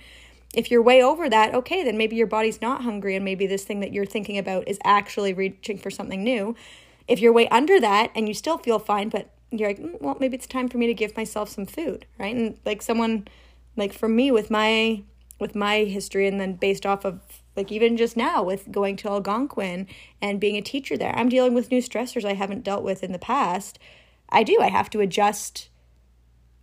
If 0.54 0.71
you're 0.71 0.83
way 0.83 1.02
over 1.02 1.28
that, 1.28 1.54
okay, 1.54 1.83
then 1.83 1.97
maybe 1.97 2.14
your 2.14 2.26
body's 2.26 2.61
not 2.61 2.83
hungry 2.83 3.16
and 3.16 3.25
maybe 3.25 3.47
this 3.47 3.64
thing 3.64 3.81
that 3.81 3.93
you're 3.93 4.07
thinking 4.07 4.38
about 4.38 4.69
is 4.69 4.78
actually 4.85 5.33
reaching 5.33 5.78
for 5.78 5.90
something 5.90 6.23
new. 6.23 6.54
If 7.09 7.21
you're 7.21 7.33
way 7.33 7.49
under 7.49 7.81
that 7.81 8.12
and 8.14 8.28
you 8.28 8.35
still 8.35 8.59
feel 8.59 8.78
fine, 8.78 9.09
but 9.09 9.31
you're 9.50 9.69
like, 9.69 9.81
mm, 9.81 10.00
well, 10.00 10.16
maybe 10.21 10.37
it's 10.37 10.47
time 10.47 10.69
for 10.69 10.78
me 10.78 10.87
to 10.87 10.95
give 10.95 11.16
myself 11.16 11.49
some 11.49 11.66
food, 11.66 12.07
right? 12.19 12.35
And 12.35 12.59
like 12.64 12.83
someone, 12.83 13.26
like 13.76 13.93
for 13.93 14.09
me 14.09 14.31
with 14.31 14.50
my 14.50 15.02
with 15.40 15.54
my 15.54 15.85
history, 15.85 16.26
and 16.26 16.40
then 16.40 16.54
based 16.54 16.87
off 16.87 17.04
of 17.04 17.21
like 17.57 17.71
even 17.71 17.97
just 17.97 18.16
now 18.16 18.43
with 18.43 18.71
going 18.73 18.97
to 18.97 19.09
Algonquin 19.09 19.87
and 20.21 20.41
being 20.41 20.56
a 20.56 20.63
teacher 20.63 20.97
there, 20.97 21.17
I'm 21.17 21.28
dealing 21.28 21.54
with 21.54 21.71
new 21.71 21.80
stressors 21.80 22.25
I 22.25 22.34
haven't 22.34 22.65
dealt 22.65 22.82
with 22.82 23.02
in 23.02 23.13
the 23.13 23.19
past. 23.19 23.78
I 24.28 24.43
do. 24.43 24.58
I 24.60 24.69
have 24.69 24.91
to 24.91 25.00
adjust 25.00 25.69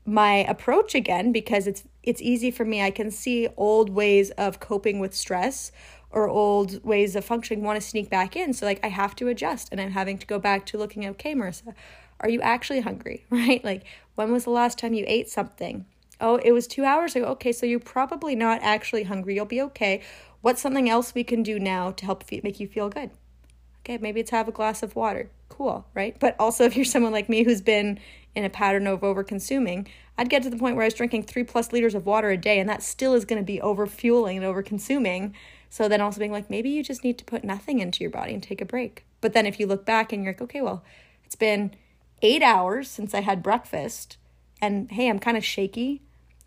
my 0.06 0.38
approach 0.38 0.96
again 0.96 1.32
because 1.32 1.68
it's 1.68 1.84
it's 2.04 2.22
easy 2.22 2.52
for 2.52 2.66
me. 2.66 2.82
I 2.82 2.92
can 2.92 3.12
see 3.12 3.48
old 3.58 3.90
ways 3.90 4.32
of 4.32 4.60
coping 4.60 5.00
with 5.00 5.14
stress 5.14 5.72
or 6.10 6.28
old 6.28 6.84
ways 6.84 7.16
of 7.16 7.24
functioning 7.24 7.64
want 7.64 7.80
to 7.80 7.88
sneak 7.88 8.10
back 8.10 8.36
in. 8.36 8.54
So 8.54 8.66
like 8.66 8.80
I 8.84 8.90
have 8.90 9.16
to 9.18 9.28
adjust 9.28 9.70
and 9.72 9.80
I'm 9.80 9.92
having 9.92 10.18
to 10.18 10.28
go 10.28 10.40
back 10.40 10.66
to 10.68 10.78
looking 10.78 11.06
at 11.06 11.12
okay, 11.12 11.36
Marissa, 11.36 11.74
are 12.20 12.30
you 12.30 12.42
actually 12.42 12.82
hungry? 12.82 13.26
Right? 13.30 13.64
Like 13.64 13.84
when 14.16 14.32
was 14.32 14.44
the 14.44 14.50
last 14.50 14.78
time 14.78 14.94
you 14.94 15.06
ate 15.08 15.30
something? 15.30 15.86
Oh, 16.22 16.36
it 16.36 16.52
was 16.52 16.68
2 16.68 16.86
hours 16.86 17.16
ago. 17.16 17.26
Okay, 17.26 17.52
so 17.52 17.66
you're 17.66 17.80
probably 17.80 18.36
not 18.36 18.62
actually 18.62 19.04
hungry. 19.04 19.36
You'll 19.36 19.46
be 19.46 19.62
okay. 19.62 20.02
What's 20.42 20.62
something 20.62 20.90
else 20.90 21.14
we 21.14 21.24
can 21.24 21.44
do 21.44 21.60
now 21.60 21.92
to 21.92 22.06
help 22.06 22.24
make 22.44 22.60
you 22.60 22.68
feel 22.68 22.90
good? 22.90 23.12
Okay, 23.84 23.98
maybe 23.98 24.20
it's 24.20 24.32
have 24.32 24.48
a 24.48 24.52
glass 24.52 24.84
of 24.84 24.96
water. 24.96 25.30
Cool, 25.50 25.86
right? 25.94 26.16
But 26.20 26.36
also, 26.40 26.64
if 26.66 26.76
you're 26.76 26.86
someone 26.86 27.12
like 27.12 27.30
me 27.30 27.44
who's 27.44 27.62
been 27.62 28.00
in 28.36 28.46
a 28.46 28.50
pattern 28.50 28.88
of 28.88 29.04
over 29.04 29.24
consuming, 29.24 29.88
I'd 30.18 30.30
get 30.30 30.44
to 30.44 30.50
the 30.50 30.58
point 30.58 30.76
where 30.76 30.84
I 30.84 30.88
was 30.88 30.94
drinking 30.94 31.24
three 31.24 31.44
plus 31.44 31.74
liters 31.74 31.96
of 31.96 32.06
water 32.06 32.30
a 32.30 32.38
day, 32.38 32.60
and 32.60 32.70
that 32.70 32.84
still 32.84 33.14
is 33.14 33.26
going 33.26 33.42
to 33.42 33.46
be 33.46 33.60
over 33.62 33.88
fueling 33.88 34.38
and 34.38 34.46
over 34.46 34.62
consuming. 34.62 35.36
So 35.70 35.88
then 35.88 36.02
also 36.02 36.20
being 36.20 36.32
like, 36.32 36.50
maybe 36.50 36.70
you 36.70 36.84
just 36.84 37.04
need 37.04 37.18
to 37.18 37.26
put 37.26 37.44
nothing 37.44 37.80
into 37.80 38.04
your 38.04 38.12
body 38.12 38.34
and 38.34 38.44
take 38.44 38.62
a 38.62 38.66
break. 38.66 39.06
But 39.22 39.34
then 39.34 39.46
if 39.46 39.60
you 39.60 39.68
look 39.68 39.86
back 39.86 40.12
and 40.12 40.24
you're 40.24 40.34
like, 40.34 40.42
okay, 40.42 40.62
well, 40.62 40.84
it's 41.24 41.36
been 41.36 41.74
eight 42.22 42.44
hours 42.44 42.90
since 42.90 43.14
I 43.14 43.22
had 43.22 43.42
breakfast, 43.42 44.18
and 44.62 44.92
hey, 44.92 45.10
I'm 45.10 45.20
kind 45.20 45.38
of 45.38 45.46
shaky. 45.46 46.02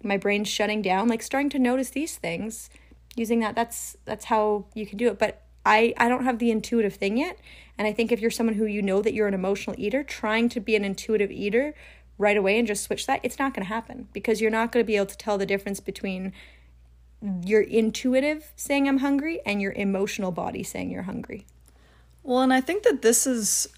My 0.04 0.16
brain's 0.16 0.48
shutting 0.48 0.82
down. 0.82 1.08
Like 1.08 1.22
starting 1.22 1.50
to 1.50 1.58
notice 1.58 1.90
these 1.90 2.16
things 2.16 2.70
using 3.16 3.40
that 3.40 3.54
that's 3.54 3.96
that's 4.04 4.26
how 4.26 4.66
you 4.74 4.86
can 4.86 4.98
do 4.98 5.08
it. 5.08 5.18
But 5.18 5.42
i 5.64 5.94
i 5.96 6.08
don't 6.08 6.24
have 6.24 6.38
the 6.38 6.50
intuitive 6.50 6.94
thing 6.94 7.16
yet. 7.16 7.38
And 7.78 7.86
i 7.86 7.92
think 7.92 8.12
if 8.12 8.20
you're 8.20 8.30
someone 8.30 8.56
who 8.56 8.66
you 8.66 8.82
know 8.82 9.02
that 9.02 9.14
you're 9.14 9.28
an 9.28 9.34
emotional 9.34 9.76
eater 9.78 10.02
trying 10.02 10.48
to 10.50 10.60
be 10.60 10.76
an 10.76 10.84
intuitive 10.84 11.30
eater 11.30 11.74
right 12.18 12.36
away 12.36 12.58
and 12.58 12.68
just 12.68 12.84
switch 12.84 13.06
that 13.06 13.20
it's 13.22 13.38
not 13.38 13.54
going 13.54 13.64
to 13.64 13.72
happen. 13.72 14.08
Because 14.12 14.40
you're 14.40 14.50
not 14.50 14.70
going 14.70 14.84
to 14.84 14.86
be 14.86 14.96
able 14.96 15.06
to 15.06 15.16
tell 15.16 15.38
the 15.38 15.46
difference 15.46 15.80
between 15.80 16.32
your 17.42 17.62
intuitive 17.62 18.52
saying 18.54 18.86
i'm 18.86 18.98
hungry 18.98 19.40
and 19.46 19.62
your 19.62 19.72
emotional 19.72 20.30
body 20.30 20.62
saying 20.62 20.90
you're 20.90 21.02
hungry. 21.02 21.46
Well 22.22 22.40
and 22.40 22.52
i 22.52 22.60
think 22.60 22.82
that 22.82 23.02
this 23.02 23.26
is 23.26 23.68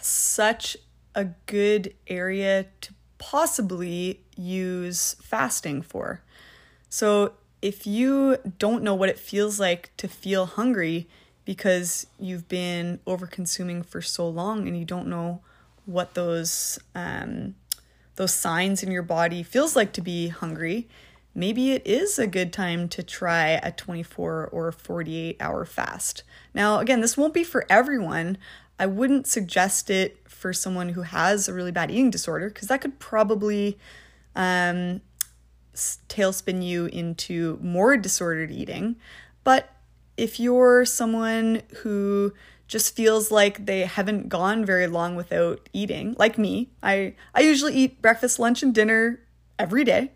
such 0.00 0.76
a 1.14 1.24
good 1.46 1.94
area 2.06 2.66
to 2.82 2.92
possibly 3.18 4.20
use 4.36 5.16
fasting 5.22 5.82
for 5.82 6.22
so 6.88 7.32
if 7.62 7.86
you 7.86 8.36
don't 8.58 8.82
know 8.82 8.94
what 8.94 9.08
it 9.08 9.18
feels 9.18 9.58
like 9.58 9.90
to 9.96 10.06
feel 10.08 10.46
hungry 10.46 11.08
because 11.44 12.06
you've 12.18 12.48
been 12.48 13.00
over 13.06 13.26
consuming 13.26 13.82
for 13.82 14.02
so 14.02 14.28
long 14.28 14.68
and 14.68 14.78
you 14.78 14.84
don't 14.84 15.06
know 15.06 15.40
what 15.86 16.14
those 16.14 16.78
um, 16.94 17.54
those 18.16 18.34
signs 18.34 18.82
in 18.82 18.90
your 18.90 19.02
body 19.02 19.42
feels 19.42 19.76
like 19.76 19.92
to 19.92 20.00
be 20.00 20.28
hungry, 20.28 20.88
maybe 21.34 21.72
it 21.72 21.86
is 21.86 22.18
a 22.18 22.26
good 22.26 22.52
time 22.52 22.88
to 22.88 23.02
try 23.02 23.60
a 23.62 23.70
24 23.70 24.48
or 24.48 24.72
48 24.72 25.36
hour 25.38 25.64
fast. 25.64 26.22
Now, 26.54 26.80
again, 26.80 27.00
this 27.00 27.16
won't 27.16 27.34
be 27.34 27.44
for 27.44 27.64
everyone. 27.70 28.38
I 28.78 28.86
wouldn't 28.86 29.26
suggest 29.26 29.90
it 29.90 30.18
for 30.28 30.52
someone 30.52 30.90
who 30.90 31.02
has 31.02 31.48
a 31.48 31.54
really 31.54 31.72
bad 31.72 31.90
eating 31.90 32.10
disorder 32.10 32.48
because 32.48 32.68
that 32.68 32.80
could 32.80 32.98
probably 32.98 33.78
um, 34.34 35.00
tailspin 35.74 36.62
you 36.62 36.86
into 36.86 37.58
more 37.62 37.96
disordered 37.96 38.50
eating. 38.50 38.96
But 39.44 39.70
if 40.16 40.40
you're 40.40 40.84
someone 40.84 41.62
who 41.78 42.32
just 42.68 42.96
feels 42.96 43.30
like 43.30 43.66
they 43.66 43.80
haven't 43.80 44.28
gone 44.28 44.64
very 44.64 44.86
long 44.86 45.16
without 45.16 45.68
eating, 45.72 46.16
like 46.18 46.36
me, 46.36 46.70
I, 46.82 47.14
I 47.34 47.40
usually 47.40 47.74
eat 47.74 48.02
breakfast, 48.02 48.38
lunch, 48.38 48.62
and 48.62 48.74
dinner 48.74 49.20
every 49.58 49.84
day. 49.84 50.12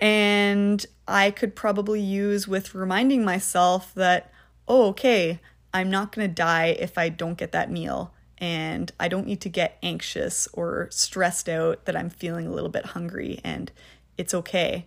And 0.00 0.84
I 1.06 1.30
could 1.30 1.56
probably 1.56 2.00
use 2.00 2.46
with 2.46 2.74
reminding 2.74 3.24
myself 3.24 3.94
that, 3.94 4.32
oh, 4.66 4.88
okay, 4.88 5.40
I'm 5.72 5.90
not 5.90 6.12
going 6.12 6.28
to 6.28 6.34
die 6.34 6.76
if 6.78 6.98
I 6.98 7.08
don't 7.08 7.38
get 7.38 7.52
that 7.52 7.70
meal. 7.70 8.12
And 8.38 8.92
I 9.00 9.08
don't 9.08 9.26
need 9.26 9.40
to 9.42 9.48
get 9.48 9.78
anxious 9.82 10.48
or 10.52 10.88
stressed 10.90 11.48
out 11.48 11.86
that 11.86 11.96
I'm 11.96 12.08
feeling 12.08 12.46
a 12.46 12.52
little 12.52 12.70
bit 12.70 12.86
hungry 12.86 13.40
and 13.42 13.72
it's 14.16 14.34
okay, 14.34 14.86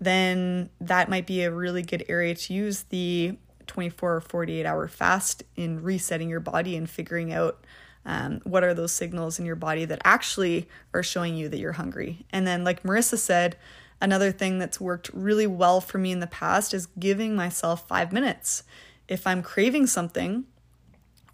then 0.00 0.70
that 0.80 1.08
might 1.08 1.26
be 1.26 1.42
a 1.42 1.50
really 1.50 1.82
good 1.82 2.04
area 2.08 2.34
to 2.34 2.54
use 2.54 2.84
the 2.84 3.36
24 3.66 4.16
or 4.16 4.20
48 4.20 4.66
hour 4.66 4.88
fast 4.88 5.44
in 5.56 5.82
resetting 5.82 6.28
your 6.28 6.40
body 6.40 6.76
and 6.76 6.88
figuring 6.88 7.32
out 7.32 7.64
um, 8.04 8.40
what 8.44 8.64
are 8.64 8.74
those 8.74 8.92
signals 8.92 9.38
in 9.38 9.44
your 9.44 9.56
body 9.56 9.84
that 9.84 10.00
actually 10.04 10.68
are 10.94 11.02
showing 11.02 11.36
you 11.36 11.48
that 11.50 11.58
you're 11.58 11.72
hungry. 11.72 12.24
And 12.30 12.46
then, 12.46 12.64
like 12.64 12.82
Marissa 12.82 13.18
said, 13.18 13.56
another 14.00 14.32
thing 14.32 14.58
that's 14.58 14.80
worked 14.80 15.10
really 15.12 15.46
well 15.46 15.80
for 15.82 15.98
me 15.98 16.10
in 16.10 16.20
the 16.20 16.26
past 16.26 16.72
is 16.72 16.86
giving 16.98 17.36
myself 17.36 17.86
five 17.86 18.10
minutes. 18.10 18.64
If 19.10 19.26
I'm 19.26 19.42
craving 19.42 19.88
something 19.88 20.44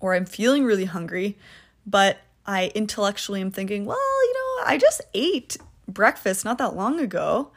or 0.01 0.15
I'm 0.15 0.27
feeling 0.27 0.65
really 0.65 0.87
hungry, 0.87 1.39
but 1.87 2.19
I 2.47 2.73
intellectually 2.75 3.41
am 3.41 3.51
thinking, 3.51 3.85
well, 3.85 3.99
you 3.99 4.35
know, 4.35 4.65
I 4.67 4.79
just 4.79 5.03
ate 5.15 5.57
breakfast 5.87 6.45
not 6.45 6.59
that 6.59 6.75
long 6.75 6.99
ago. 6.99 7.53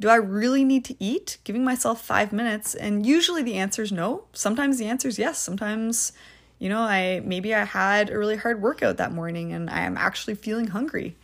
Do 0.00 0.08
I 0.08 0.16
really 0.16 0.64
need 0.64 0.84
to 0.86 0.96
eat? 0.98 1.38
Giving 1.44 1.64
myself 1.64 2.04
five 2.04 2.32
minutes. 2.32 2.74
And 2.74 3.06
usually 3.06 3.42
the 3.42 3.54
answer 3.54 3.82
is 3.82 3.92
no. 3.92 4.24
Sometimes 4.32 4.78
the 4.78 4.86
answer 4.86 5.06
is 5.06 5.18
yes. 5.18 5.38
Sometimes, 5.38 6.12
you 6.58 6.68
know, 6.68 6.80
I 6.80 7.22
maybe 7.24 7.54
I 7.54 7.64
had 7.64 8.10
a 8.10 8.18
really 8.18 8.36
hard 8.36 8.60
workout 8.60 8.96
that 8.96 9.12
morning 9.12 9.52
and 9.52 9.70
I 9.70 9.82
am 9.82 9.96
actually 9.96 10.34
feeling 10.34 10.68
hungry. 10.68 11.16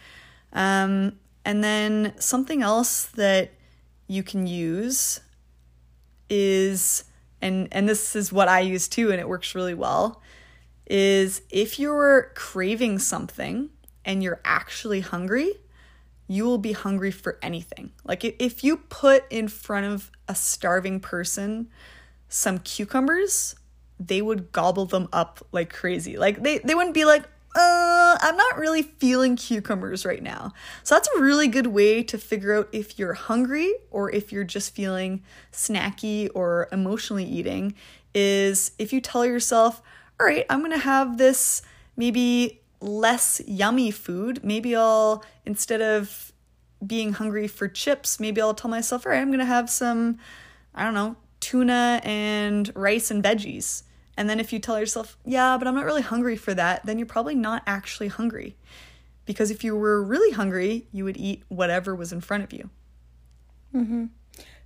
Um, 0.52 1.18
and 1.44 1.64
then 1.64 2.14
something 2.18 2.62
else 2.62 3.06
that 3.06 3.50
you 4.06 4.22
can 4.22 4.46
use 4.46 5.20
is 6.30 7.04
and 7.40 7.68
and 7.72 7.88
this 7.88 8.16
is 8.16 8.32
what 8.32 8.48
I 8.48 8.60
use 8.60 8.88
too 8.88 9.10
and 9.10 9.20
it 9.20 9.28
works 9.28 9.54
really 9.54 9.74
well 9.74 10.22
is 10.86 11.42
if 11.50 11.78
you're 11.78 12.32
craving 12.34 12.98
something 12.98 13.70
and 14.04 14.22
you're 14.22 14.40
actually 14.44 15.00
hungry, 15.00 15.52
you 16.26 16.44
will 16.44 16.58
be 16.58 16.72
hungry 16.72 17.10
for 17.10 17.38
anything. 17.42 17.92
Like 18.04 18.24
if 18.24 18.64
you 18.64 18.78
put 18.78 19.24
in 19.30 19.48
front 19.48 19.86
of 19.86 20.10
a 20.26 20.34
starving 20.34 21.00
person 21.00 21.68
some 22.28 22.58
cucumbers, 22.58 23.54
they 24.00 24.22
would 24.22 24.52
gobble 24.52 24.86
them 24.86 25.08
up 25.12 25.46
like 25.52 25.72
crazy. 25.72 26.16
Like 26.16 26.42
they, 26.42 26.58
they 26.58 26.74
wouldn't 26.74 26.94
be 26.94 27.04
like, 27.04 27.24
I'm 28.20 28.36
not 28.36 28.58
really 28.58 28.82
feeling 28.82 29.36
cucumbers 29.36 30.04
right 30.04 30.22
now. 30.22 30.52
So 30.82 30.94
that's 30.94 31.08
a 31.16 31.20
really 31.20 31.48
good 31.48 31.68
way 31.68 32.02
to 32.04 32.18
figure 32.18 32.54
out 32.54 32.68
if 32.72 32.98
you're 32.98 33.14
hungry 33.14 33.72
or 33.90 34.10
if 34.10 34.32
you're 34.32 34.44
just 34.44 34.74
feeling 34.74 35.22
snacky 35.52 36.28
or 36.34 36.68
emotionally 36.72 37.24
eating. 37.24 37.74
Is 38.14 38.72
if 38.78 38.92
you 38.92 39.00
tell 39.00 39.24
yourself, 39.24 39.82
all 40.18 40.26
right, 40.26 40.46
I'm 40.50 40.62
gonna 40.62 40.78
have 40.78 41.18
this 41.18 41.62
maybe 41.96 42.60
less 42.80 43.40
yummy 43.46 43.90
food. 43.90 44.42
Maybe 44.42 44.74
I'll, 44.74 45.24
instead 45.44 45.80
of 45.80 46.32
being 46.84 47.12
hungry 47.12 47.48
for 47.48 47.68
chips, 47.68 48.20
maybe 48.20 48.40
I'll 48.40 48.54
tell 48.54 48.70
myself, 48.70 49.04
all 49.04 49.12
right, 49.12 49.20
I'm 49.20 49.30
gonna 49.30 49.44
have 49.44 49.68
some, 49.68 50.18
I 50.74 50.84
don't 50.84 50.94
know, 50.94 51.16
tuna 51.40 52.00
and 52.04 52.70
rice 52.74 53.10
and 53.10 53.22
veggies. 53.22 53.82
And 54.18 54.28
then 54.28 54.40
if 54.40 54.52
you 54.52 54.58
tell 54.58 54.80
yourself, 54.80 55.16
yeah, 55.24 55.56
but 55.56 55.68
I'm 55.68 55.76
not 55.76 55.84
really 55.84 56.02
hungry 56.02 56.36
for 56.36 56.52
that, 56.52 56.84
then 56.84 56.98
you're 56.98 57.06
probably 57.06 57.36
not 57.36 57.62
actually 57.68 58.08
hungry. 58.08 58.56
Because 59.26 59.52
if 59.52 59.62
you 59.62 59.76
were 59.76 60.02
really 60.02 60.32
hungry, 60.32 60.88
you 60.90 61.04
would 61.04 61.16
eat 61.16 61.44
whatever 61.46 61.94
was 61.94 62.12
in 62.12 62.20
front 62.20 62.42
of 62.42 62.52
you. 62.52 62.68
Mm-hmm. 63.72 64.06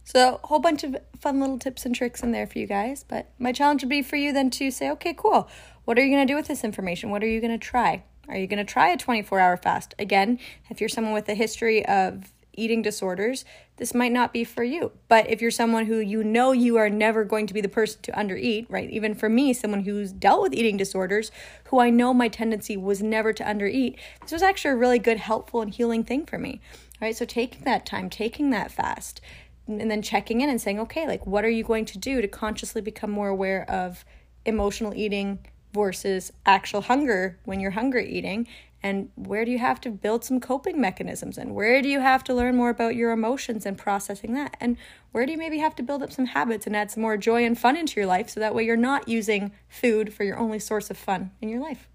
So, 0.04 0.40
a 0.42 0.46
whole 0.46 0.58
bunch 0.58 0.84
of 0.84 0.96
fun 1.20 1.38
little 1.38 1.58
tips 1.58 1.84
and 1.84 1.94
tricks 1.94 2.22
in 2.22 2.32
there 2.32 2.46
for 2.46 2.58
you 2.58 2.66
guys. 2.66 3.04
But 3.06 3.30
my 3.38 3.52
challenge 3.52 3.82
would 3.82 3.90
be 3.90 4.00
for 4.00 4.16
you 4.16 4.32
then 4.32 4.48
to 4.52 4.70
say, 4.70 4.90
okay, 4.92 5.12
cool. 5.12 5.50
What 5.84 5.98
are 5.98 6.02
you 6.02 6.10
going 6.10 6.26
to 6.26 6.32
do 6.32 6.36
with 6.36 6.48
this 6.48 6.64
information? 6.64 7.10
What 7.10 7.22
are 7.22 7.28
you 7.28 7.42
going 7.42 7.52
to 7.52 7.58
try? 7.58 8.04
Are 8.30 8.38
you 8.38 8.46
going 8.46 8.64
to 8.64 8.72
try 8.72 8.88
a 8.88 8.96
24 8.96 9.38
hour 9.38 9.58
fast? 9.58 9.94
Again, 9.98 10.38
if 10.70 10.80
you're 10.80 10.88
someone 10.88 11.12
with 11.12 11.28
a 11.28 11.34
history 11.34 11.84
of 11.84 12.32
eating 12.54 12.82
disorders, 12.82 13.44
this 13.76 13.94
might 13.94 14.12
not 14.12 14.32
be 14.32 14.44
for 14.44 14.62
you. 14.62 14.92
But 15.08 15.28
if 15.30 15.40
you're 15.40 15.50
someone 15.50 15.86
who 15.86 15.98
you 15.98 16.22
know 16.22 16.52
you 16.52 16.76
are 16.76 16.90
never 16.90 17.24
going 17.24 17.46
to 17.46 17.54
be 17.54 17.60
the 17.60 17.68
person 17.68 18.00
to 18.02 18.12
undereat, 18.12 18.66
right? 18.68 18.90
Even 18.90 19.14
for 19.14 19.28
me, 19.28 19.52
someone 19.52 19.84
who's 19.84 20.12
dealt 20.12 20.42
with 20.42 20.54
eating 20.54 20.76
disorders, 20.76 21.30
who 21.64 21.80
I 21.80 21.90
know 21.90 22.12
my 22.12 22.28
tendency 22.28 22.76
was 22.76 23.02
never 23.02 23.32
to 23.32 23.44
undereat, 23.44 23.96
this 24.20 24.32
was 24.32 24.42
actually 24.42 24.72
a 24.72 24.76
really 24.76 24.98
good, 24.98 25.18
helpful, 25.18 25.62
and 25.62 25.72
healing 25.72 26.04
thing 26.04 26.26
for 26.26 26.38
me. 26.38 26.60
All 27.00 27.06
right, 27.06 27.16
so 27.16 27.24
taking 27.24 27.64
that 27.64 27.86
time, 27.86 28.10
taking 28.10 28.50
that 28.50 28.70
fast, 28.70 29.20
and 29.66 29.90
then 29.90 30.02
checking 30.02 30.40
in 30.40 30.50
and 30.50 30.60
saying, 30.60 30.80
okay, 30.80 31.06
like 31.06 31.26
what 31.26 31.44
are 31.44 31.50
you 31.50 31.64
going 31.64 31.84
to 31.86 31.98
do 31.98 32.20
to 32.20 32.28
consciously 32.28 32.80
become 32.80 33.10
more 33.10 33.28
aware 33.28 33.68
of 33.70 34.04
emotional 34.44 34.94
eating 34.94 35.38
versus 35.72 36.32
actual 36.44 36.82
hunger 36.82 37.38
when 37.44 37.60
you're 37.60 37.70
hungry 37.72 38.08
eating? 38.10 38.46
And 38.82 39.10
where 39.14 39.44
do 39.44 39.50
you 39.50 39.58
have 39.58 39.80
to 39.82 39.90
build 39.90 40.24
some 40.24 40.40
coping 40.40 40.80
mechanisms? 40.80 41.38
And 41.38 41.54
where 41.54 41.80
do 41.80 41.88
you 41.88 42.00
have 42.00 42.24
to 42.24 42.34
learn 42.34 42.56
more 42.56 42.70
about 42.70 42.96
your 42.96 43.12
emotions 43.12 43.64
and 43.64 43.78
processing 43.78 44.34
that? 44.34 44.56
And 44.60 44.76
where 45.12 45.24
do 45.24 45.32
you 45.32 45.38
maybe 45.38 45.58
have 45.58 45.76
to 45.76 45.82
build 45.82 46.02
up 46.02 46.12
some 46.12 46.26
habits 46.26 46.66
and 46.66 46.74
add 46.74 46.90
some 46.90 47.02
more 47.02 47.16
joy 47.16 47.44
and 47.44 47.58
fun 47.58 47.76
into 47.76 48.00
your 48.00 48.06
life 48.06 48.28
so 48.28 48.40
that 48.40 48.54
way 48.54 48.64
you're 48.64 48.76
not 48.76 49.08
using 49.08 49.52
food 49.68 50.12
for 50.12 50.24
your 50.24 50.38
only 50.38 50.58
source 50.58 50.90
of 50.90 50.96
fun 50.96 51.30
in 51.40 51.48
your 51.48 51.60
life? 51.60 51.88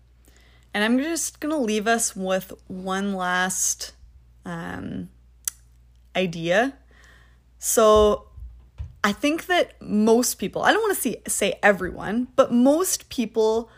And 0.74 0.84
I'm 0.84 0.98
just 0.98 1.40
going 1.40 1.54
to 1.54 1.62
leave 1.62 1.88
us 1.88 2.16
with 2.16 2.54
one 2.68 3.14
last 3.14 3.94
um, 4.46 5.10
idea 6.16 6.78
so 7.60 8.28
I 9.04 9.12
think 9.12 9.48
that 9.48 9.82
most 9.82 10.36
people, 10.36 10.64
I 10.64 10.72
don't 10.72 10.82
want 10.82 10.98
to 10.98 11.30
say 11.30 11.60
everyone, 11.64 12.28
but 12.36 12.52
most 12.52 13.10
people 13.10 13.70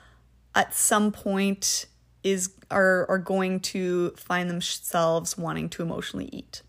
at 0.56 0.74
some 0.74 1.12
point 1.12 1.86
is 2.24 2.52
are 2.70 3.06
are 3.10 3.18
going 3.18 3.60
to 3.60 4.12
find 4.12 4.50
themselves 4.50 5.38
wanting 5.38 5.70
to 5.70 5.84
emotionally 5.84 6.30
eat. 6.32 6.62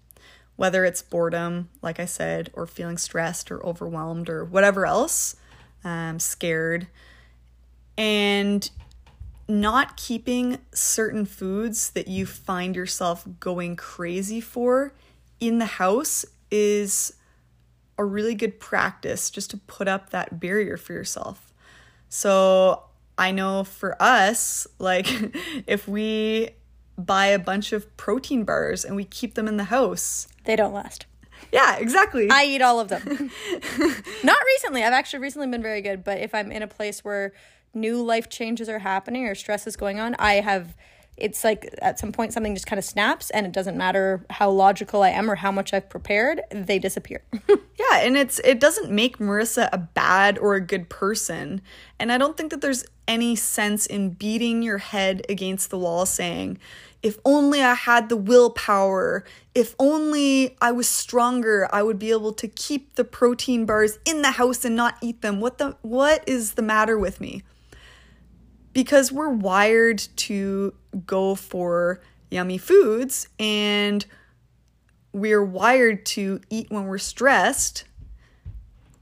Whether 0.57 0.85
it's 0.85 1.03
boredom, 1.03 1.71
like 1.83 1.99
I 1.99 2.05
said, 2.05 2.51
or 2.53 2.67
feeling 2.67 2.99
stressed 2.99 3.51
or 3.51 3.65
overwhelmed 3.65 4.29
or 4.29 4.45
whatever 4.45 4.85
else, 4.85 5.37
um, 5.85 6.19
scared, 6.19 6.87
and 7.97 8.71
not 9.49 9.97
keeping 9.97 10.59
certain 10.73 11.25
foods 11.25 11.91
that 11.91 12.09
you 12.09 12.27
find 12.27 12.77
yourself 12.77 13.27
going 13.41 13.75
crazy 13.75 14.41
for 14.41 14.95
in 15.41 15.59
the 15.59 15.67
house 15.67 16.25
is 16.51 17.15
a 17.99 18.05
really 18.05 18.35
good 18.35 18.61
practice 18.61 19.31
just 19.31 19.51
to 19.51 19.57
put 19.57 19.89
up 19.89 20.11
that 20.11 20.39
barrier 20.39 20.77
for 20.77 20.93
yourself. 20.93 21.53
So 22.09 22.85
I 23.21 23.33
know 23.33 23.65
for 23.65 24.03
us, 24.03 24.67
like 24.79 25.07
if 25.67 25.87
we 25.87 26.51
buy 26.97 27.27
a 27.27 27.39
bunch 27.39 27.73
of 27.73 27.95
protein 27.99 28.45
bars 28.45 28.83
and 28.83 28.97
we 28.97 29.05
keep 29.05 29.35
them 29.35 29.47
in 29.47 29.59
the 29.59 29.65
house, 29.65 30.27
they 30.45 30.57
don't 30.57 30.73
last. 30.73 31.05
Yeah, 31.53 31.77
exactly. 31.77 32.29
I 32.31 32.45
eat 32.45 32.63
all 32.63 32.81
of 32.81 32.89
them. 32.89 33.03
Not 34.25 34.39
recently. 34.47 34.83
I've 34.83 34.93
actually 34.95 35.21
recently 35.21 35.49
been 35.49 35.63
very 35.63 35.83
good, 35.83 36.03
but 36.03 36.19
if 36.19 36.35
I'm 36.35 36.51
in 36.51 36.63
a 36.63 36.67
place 36.67 37.05
where 37.05 37.33
new 37.75 38.03
life 38.03 38.29
changes 38.31 38.69
are 38.69 38.79
happening 38.79 39.27
or 39.27 39.35
stress 39.35 39.67
is 39.67 39.77
going 39.77 40.01
on, 40.01 40.17
I 40.19 40.35
have 40.35 40.75
it's 41.21 41.45
like 41.45 41.75
at 41.83 41.99
some 41.99 42.13
point 42.13 42.33
something 42.33 42.55
just 42.55 42.67
kind 42.67 42.79
of 42.79 42.85
snaps 42.85 43.31
and 43.31 43.47
it 43.47 43.53
doesn't 43.53 43.77
matter 43.77 44.25
how 44.31 44.51
logical 44.51 45.03
I 45.03 45.11
am 45.11 45.31
or 45.31 45.37
how 45.37 45.53
much 45.53 45.73
I've 45.73 45.89
prepared, 45.89 46.41
they 46.51 46.79
disappear. 46.79 47.23
yeah, 47.49 47.99
and 47.99 48.17
it's 48.17 48.39
it 48.41 48.61
doesn't 48.61 48.91
make 48.91 49.19
Marissa 49.19 49.69
a 49.73 49.79
bad 49.79 50.39
or 50.39 50.55
a 50.55 50.61
good 50.61 50.89
person. 50.89 51.61
And 51.99 52.11
I 52.11 52.19
don't 52.19 52.37
think 52.37 52.51
that 52.51 52.61
there's 52.61 52.85
any 53.07 53.37
sense 53.37 53.87
in 53.87 54.11
beating 54.11 54.63
your 54.63 54.79
head 54.79 55.23
against 55.29 55.71
the 55.71 55.79
wall 55.79 56.07
saying, 56.07 56.59
if 57.03 57.19
only 57.25 57.63
I 57.63 57.75
had 57.75 58.09
the 58.09 58.17
willpower, 58.17 59.25
if 59.55 59.75
only 59.79 60.57
I 60.61 60.73
was 60.73 60.89
stronger, 60.89 61.69
I 61.73 61.83
would 61.83 61.99
be 61.99 62.11
able 62.11 62.33
to 62.35 62.47
keep 62.47 62.95
the 62.97 63.05
protein 63.05 63.65
bars 63.65 63.99
in 64.05 64.23
the 64.23 64.33
house 64.33 64.65
and 64.65 64.77
not 64.77 64.97
eat 65.01 65.23
them. 65.23 65.41
What 65.41 65.59
the 65.59 65.77
what 65.83 66.23
is 66.27 66.55
the 66.55 66.63
matter 66.63 66.99
with 66.99 67.21
me? 67.21 67.43
because 68.73 69.11
we're 69.11 69.31
wired 69.31 69.99
to 70.17 70.73
go 71.07 71.35
for 71.35 72.01
yummy 72.31 72.59
foods 72.59 73.29
and 73.39 74.07
we're 75.13 75.45
wired 75.45 76.07
to 76.07 76.41
eat 76.51 76.71
when 76.71 76.87
we're 76.87 76.99
stressed, 76.99 77.85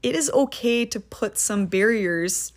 it 0.01 0.15
is 0.15 0.31
okay 0.31 0.85
to 0.85 0.99
put 0.99 1.37
some 1.37 1.65
barriers 1.65 2.51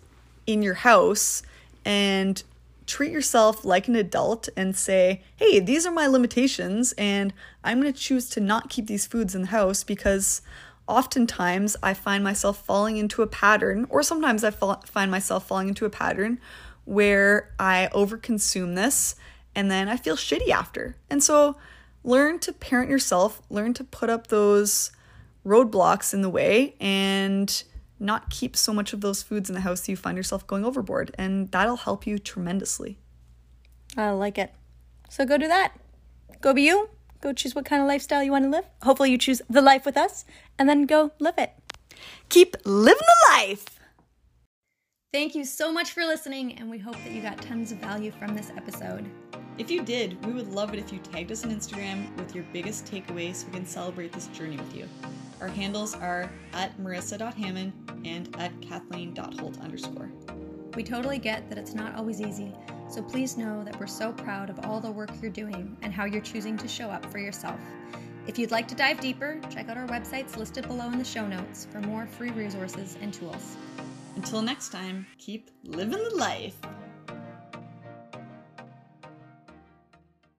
in 0.47 0.61
your 0.61 0.73
house 0.73 1.43
and 1.85 2.43
treat 2.85 3.11
yourself 3.11 3.63
like 3.63 3.87
an 3.87 3.95
adult 3.95 4.49
and 4.57 4.75
say, 4.75 5.21
hey, 5.35 5.59
these 5.59 5.85
are 5.85 5.91
my 5.91 6.07
limitations, 6.07 6.93
and 6.97 7.33
I'm 7.63 7.81
going 7.81 7.93
to 7.93 7.99
choose 7.99 8.29
to 8.31 8.39
not 8.39 8.69
keep 8.69 8.87
these 8.87 9.05
foods 9.05 9.35
in 9.35 9.41
the 9.41 9.47
house 9.47 9.83
because 9.83 10.41
oftentimes 10.87 11.77
I 11.81 11.93
find 11.93 12.23
myself 12.23 12.63
falling 12.65 12.97
into 12.97 13.21
a 13.21 13.27
pattern, 13.27 13.85
or 13.89 14.03
sometimes 14.03 14.43
I 14.43 14.51
find 14.51 15.11
myself 15.11 15.47
falling 15.47 15.69
into 15.69 15.85
a 15.85 15.89
pattern 15.89 16.39
where 16.85 17.53
I 17.59 17.89
overconsume 17.93 18.75
this 18.75 19.15
and 19.55 19.69
then 19.69 19.87
I 19.87 19.97
feel 19.97 20.15
shitty 20.15 20.49
after. 20.49 20.95
And 21.09 21.23
so 21.23 21.57
learn 22.03 22.39
to 22.39 22.53
parent 22.53 22.89
yourself, 22.89 23.41
learn 23.49 23.73
to 23.75 23.83
put 23.83 24.09
up 24.09 24.27
those 24.27 24.91
roadblocks 25.45 26.13
in 26.13 26.21
the 26.21 26.29
way 26.29 26.75
and 26.79 27.63
not 27.99 28.29
keep 28.29 28.55
so 28.55 28.73
much 28.73 28.93
of 28.93 29.01
those 29.01 29.23
foods 29.23 29.49
in 29.49 29.55
the 29.55 29.61
house 29.61 29.87
you 29.87 29.95
find 29.95 30.17
yourself 30.17 30.45
going 30.45 30.65
overboard. 30.65 31.13
And 31.17 31.49
that'll 31.51 31.77
help 31.77 32.05
you 32.05 32.19
tremendously. 32.19 32.97
I 33.95 34.09
like 34.11 34.37
it. 34.37 34.53
So 35.09 35.25
go 35.25 35.37
do 35.37 35.47
that. 35.47 35.73
Go 36.41 36.53
be 36.53 36.63
you. 36.63 36.89
Go 37.21 37.31
choose 37.31 37.55
what 37.55 37.65
kind 37.65 37.81
of 37.81 37.87
lifestyle 37.87 38.21
you 38.21 38.31
want 38.31 38.43
to 38.43 38.49
live. 38.49 38.65
Hopefully, 38.81 39.11
you 39.11 39.17
choose 39.17 39.41
the 39.49 39.61
life 39.61 39.85
with 39.85 39.95
us 39.95 40.25
and 40.59 40.67
then 40.67 40.85
go 40.85 41.11
live 41.19 41.37
it. 41.37 41.53
Keep 42.27 42.57
living 42.65 42.99
the 42.99 43.31
life. 43.31 43.79
Thank 45.13 45.35
you 45.35 45.45
so 45.45 45.71
much 45.71 45.91
for 45.91 46.03
listening, 46.03 46.57
and 46.57 46.67
we 46.67 46.79
hope 46.79 46.95
that 46.95 47.11
you 47.11 47.21
got 47.21 47.39
tons 47.39 47.71
of 47.71 47.77
value 47.77 48.09
from 48.09 48.35
this 48.35 48.49
episode. 48.57 49.07
If 49.59 49.69
you 49.69 49.83
did, 49.83 50.25
we 50.25 50.33
would 50.33 50.47
love 50.47 50.73
it 50.73 50.79
if 50.79 50.91
you 50.91 50.97
tagged 50.97 51.31
us 51.31 51.45
on 51.45 51.51
Instagram 51.51 52.17
with 52.17 52.33
your 52.33 52.43
biggest 52.51 52.91
takeaways 52.91 53.35
so 53.35 53.45
we 53.45 53.53
can 53.53 53.65
celebrate 53.67 54.11
this 54.11 54.25
journey 54.29 54.57
with 54.57 54.75
you. 54.75 54.89
Our 55.39 55.49
handles 55.49 55.93
are 55.93 56.31
at 56.53 56.75
marissa.hamon 56.79 58.01
and 58.05 58.35
at 58.39 58.59
kathleen.holt 58.59 59.61
underscore. 59.61 60.11
We 60.73 60.81
totally 60.81 61.19
get 61.19 61.47
that 61.47 61.59
it's 61.59 61.75
not 61.75 61.93
always 61.93 62.19
easy, 62.19 62.51
So 62.89 63.03
please 63.03 63.37
know 63.37 63.63
that 63.65 63.79
we're 63.79 63.85
so 63.85 64.13
proud 64.13 64.49
of 64.49 64.65
all 64.65 64.79
the 64.79 64.89
work 64.89 65.11
you're 65.21 65.29
doing 65.29 65.77
and 65.83 65.93
how 65.93 66.05
you're 66.05 66.21
choosing 66.21 66.57
to 66.57 66.67
show 66.67 66.89
up 66.89 67.05
for 67.11 67.19
yourself. 67.19 67.59
If 68.25 68.39
you'd 68.39 68.49
like 68.49 68.67
to 68.69 68.75
dive 68.75 68.99
deeper, 68.99 69.39
check 69.51 69.69
out 69.69 69.77
our 69.77 69.87
websites 69.87 70.37
listed 70.37 70.67
below 70.67 70.87
in 70.87 70.97
the 70.97 71.05
show 71.05 71.27
notes 71.27 71.67
for 71.71 71.81
more 71.81 72.07
free 72.07 72.31
resources 72.31 72.97
and 72.99 73.13
tools. 73.13 73.57
Until 74.15 74.41
next 74.41 74.69
time, 74.69 75.05
keep 75.17 75.49
living 75.63 76.03
the 76.03 76.15
life. 76.15 76.55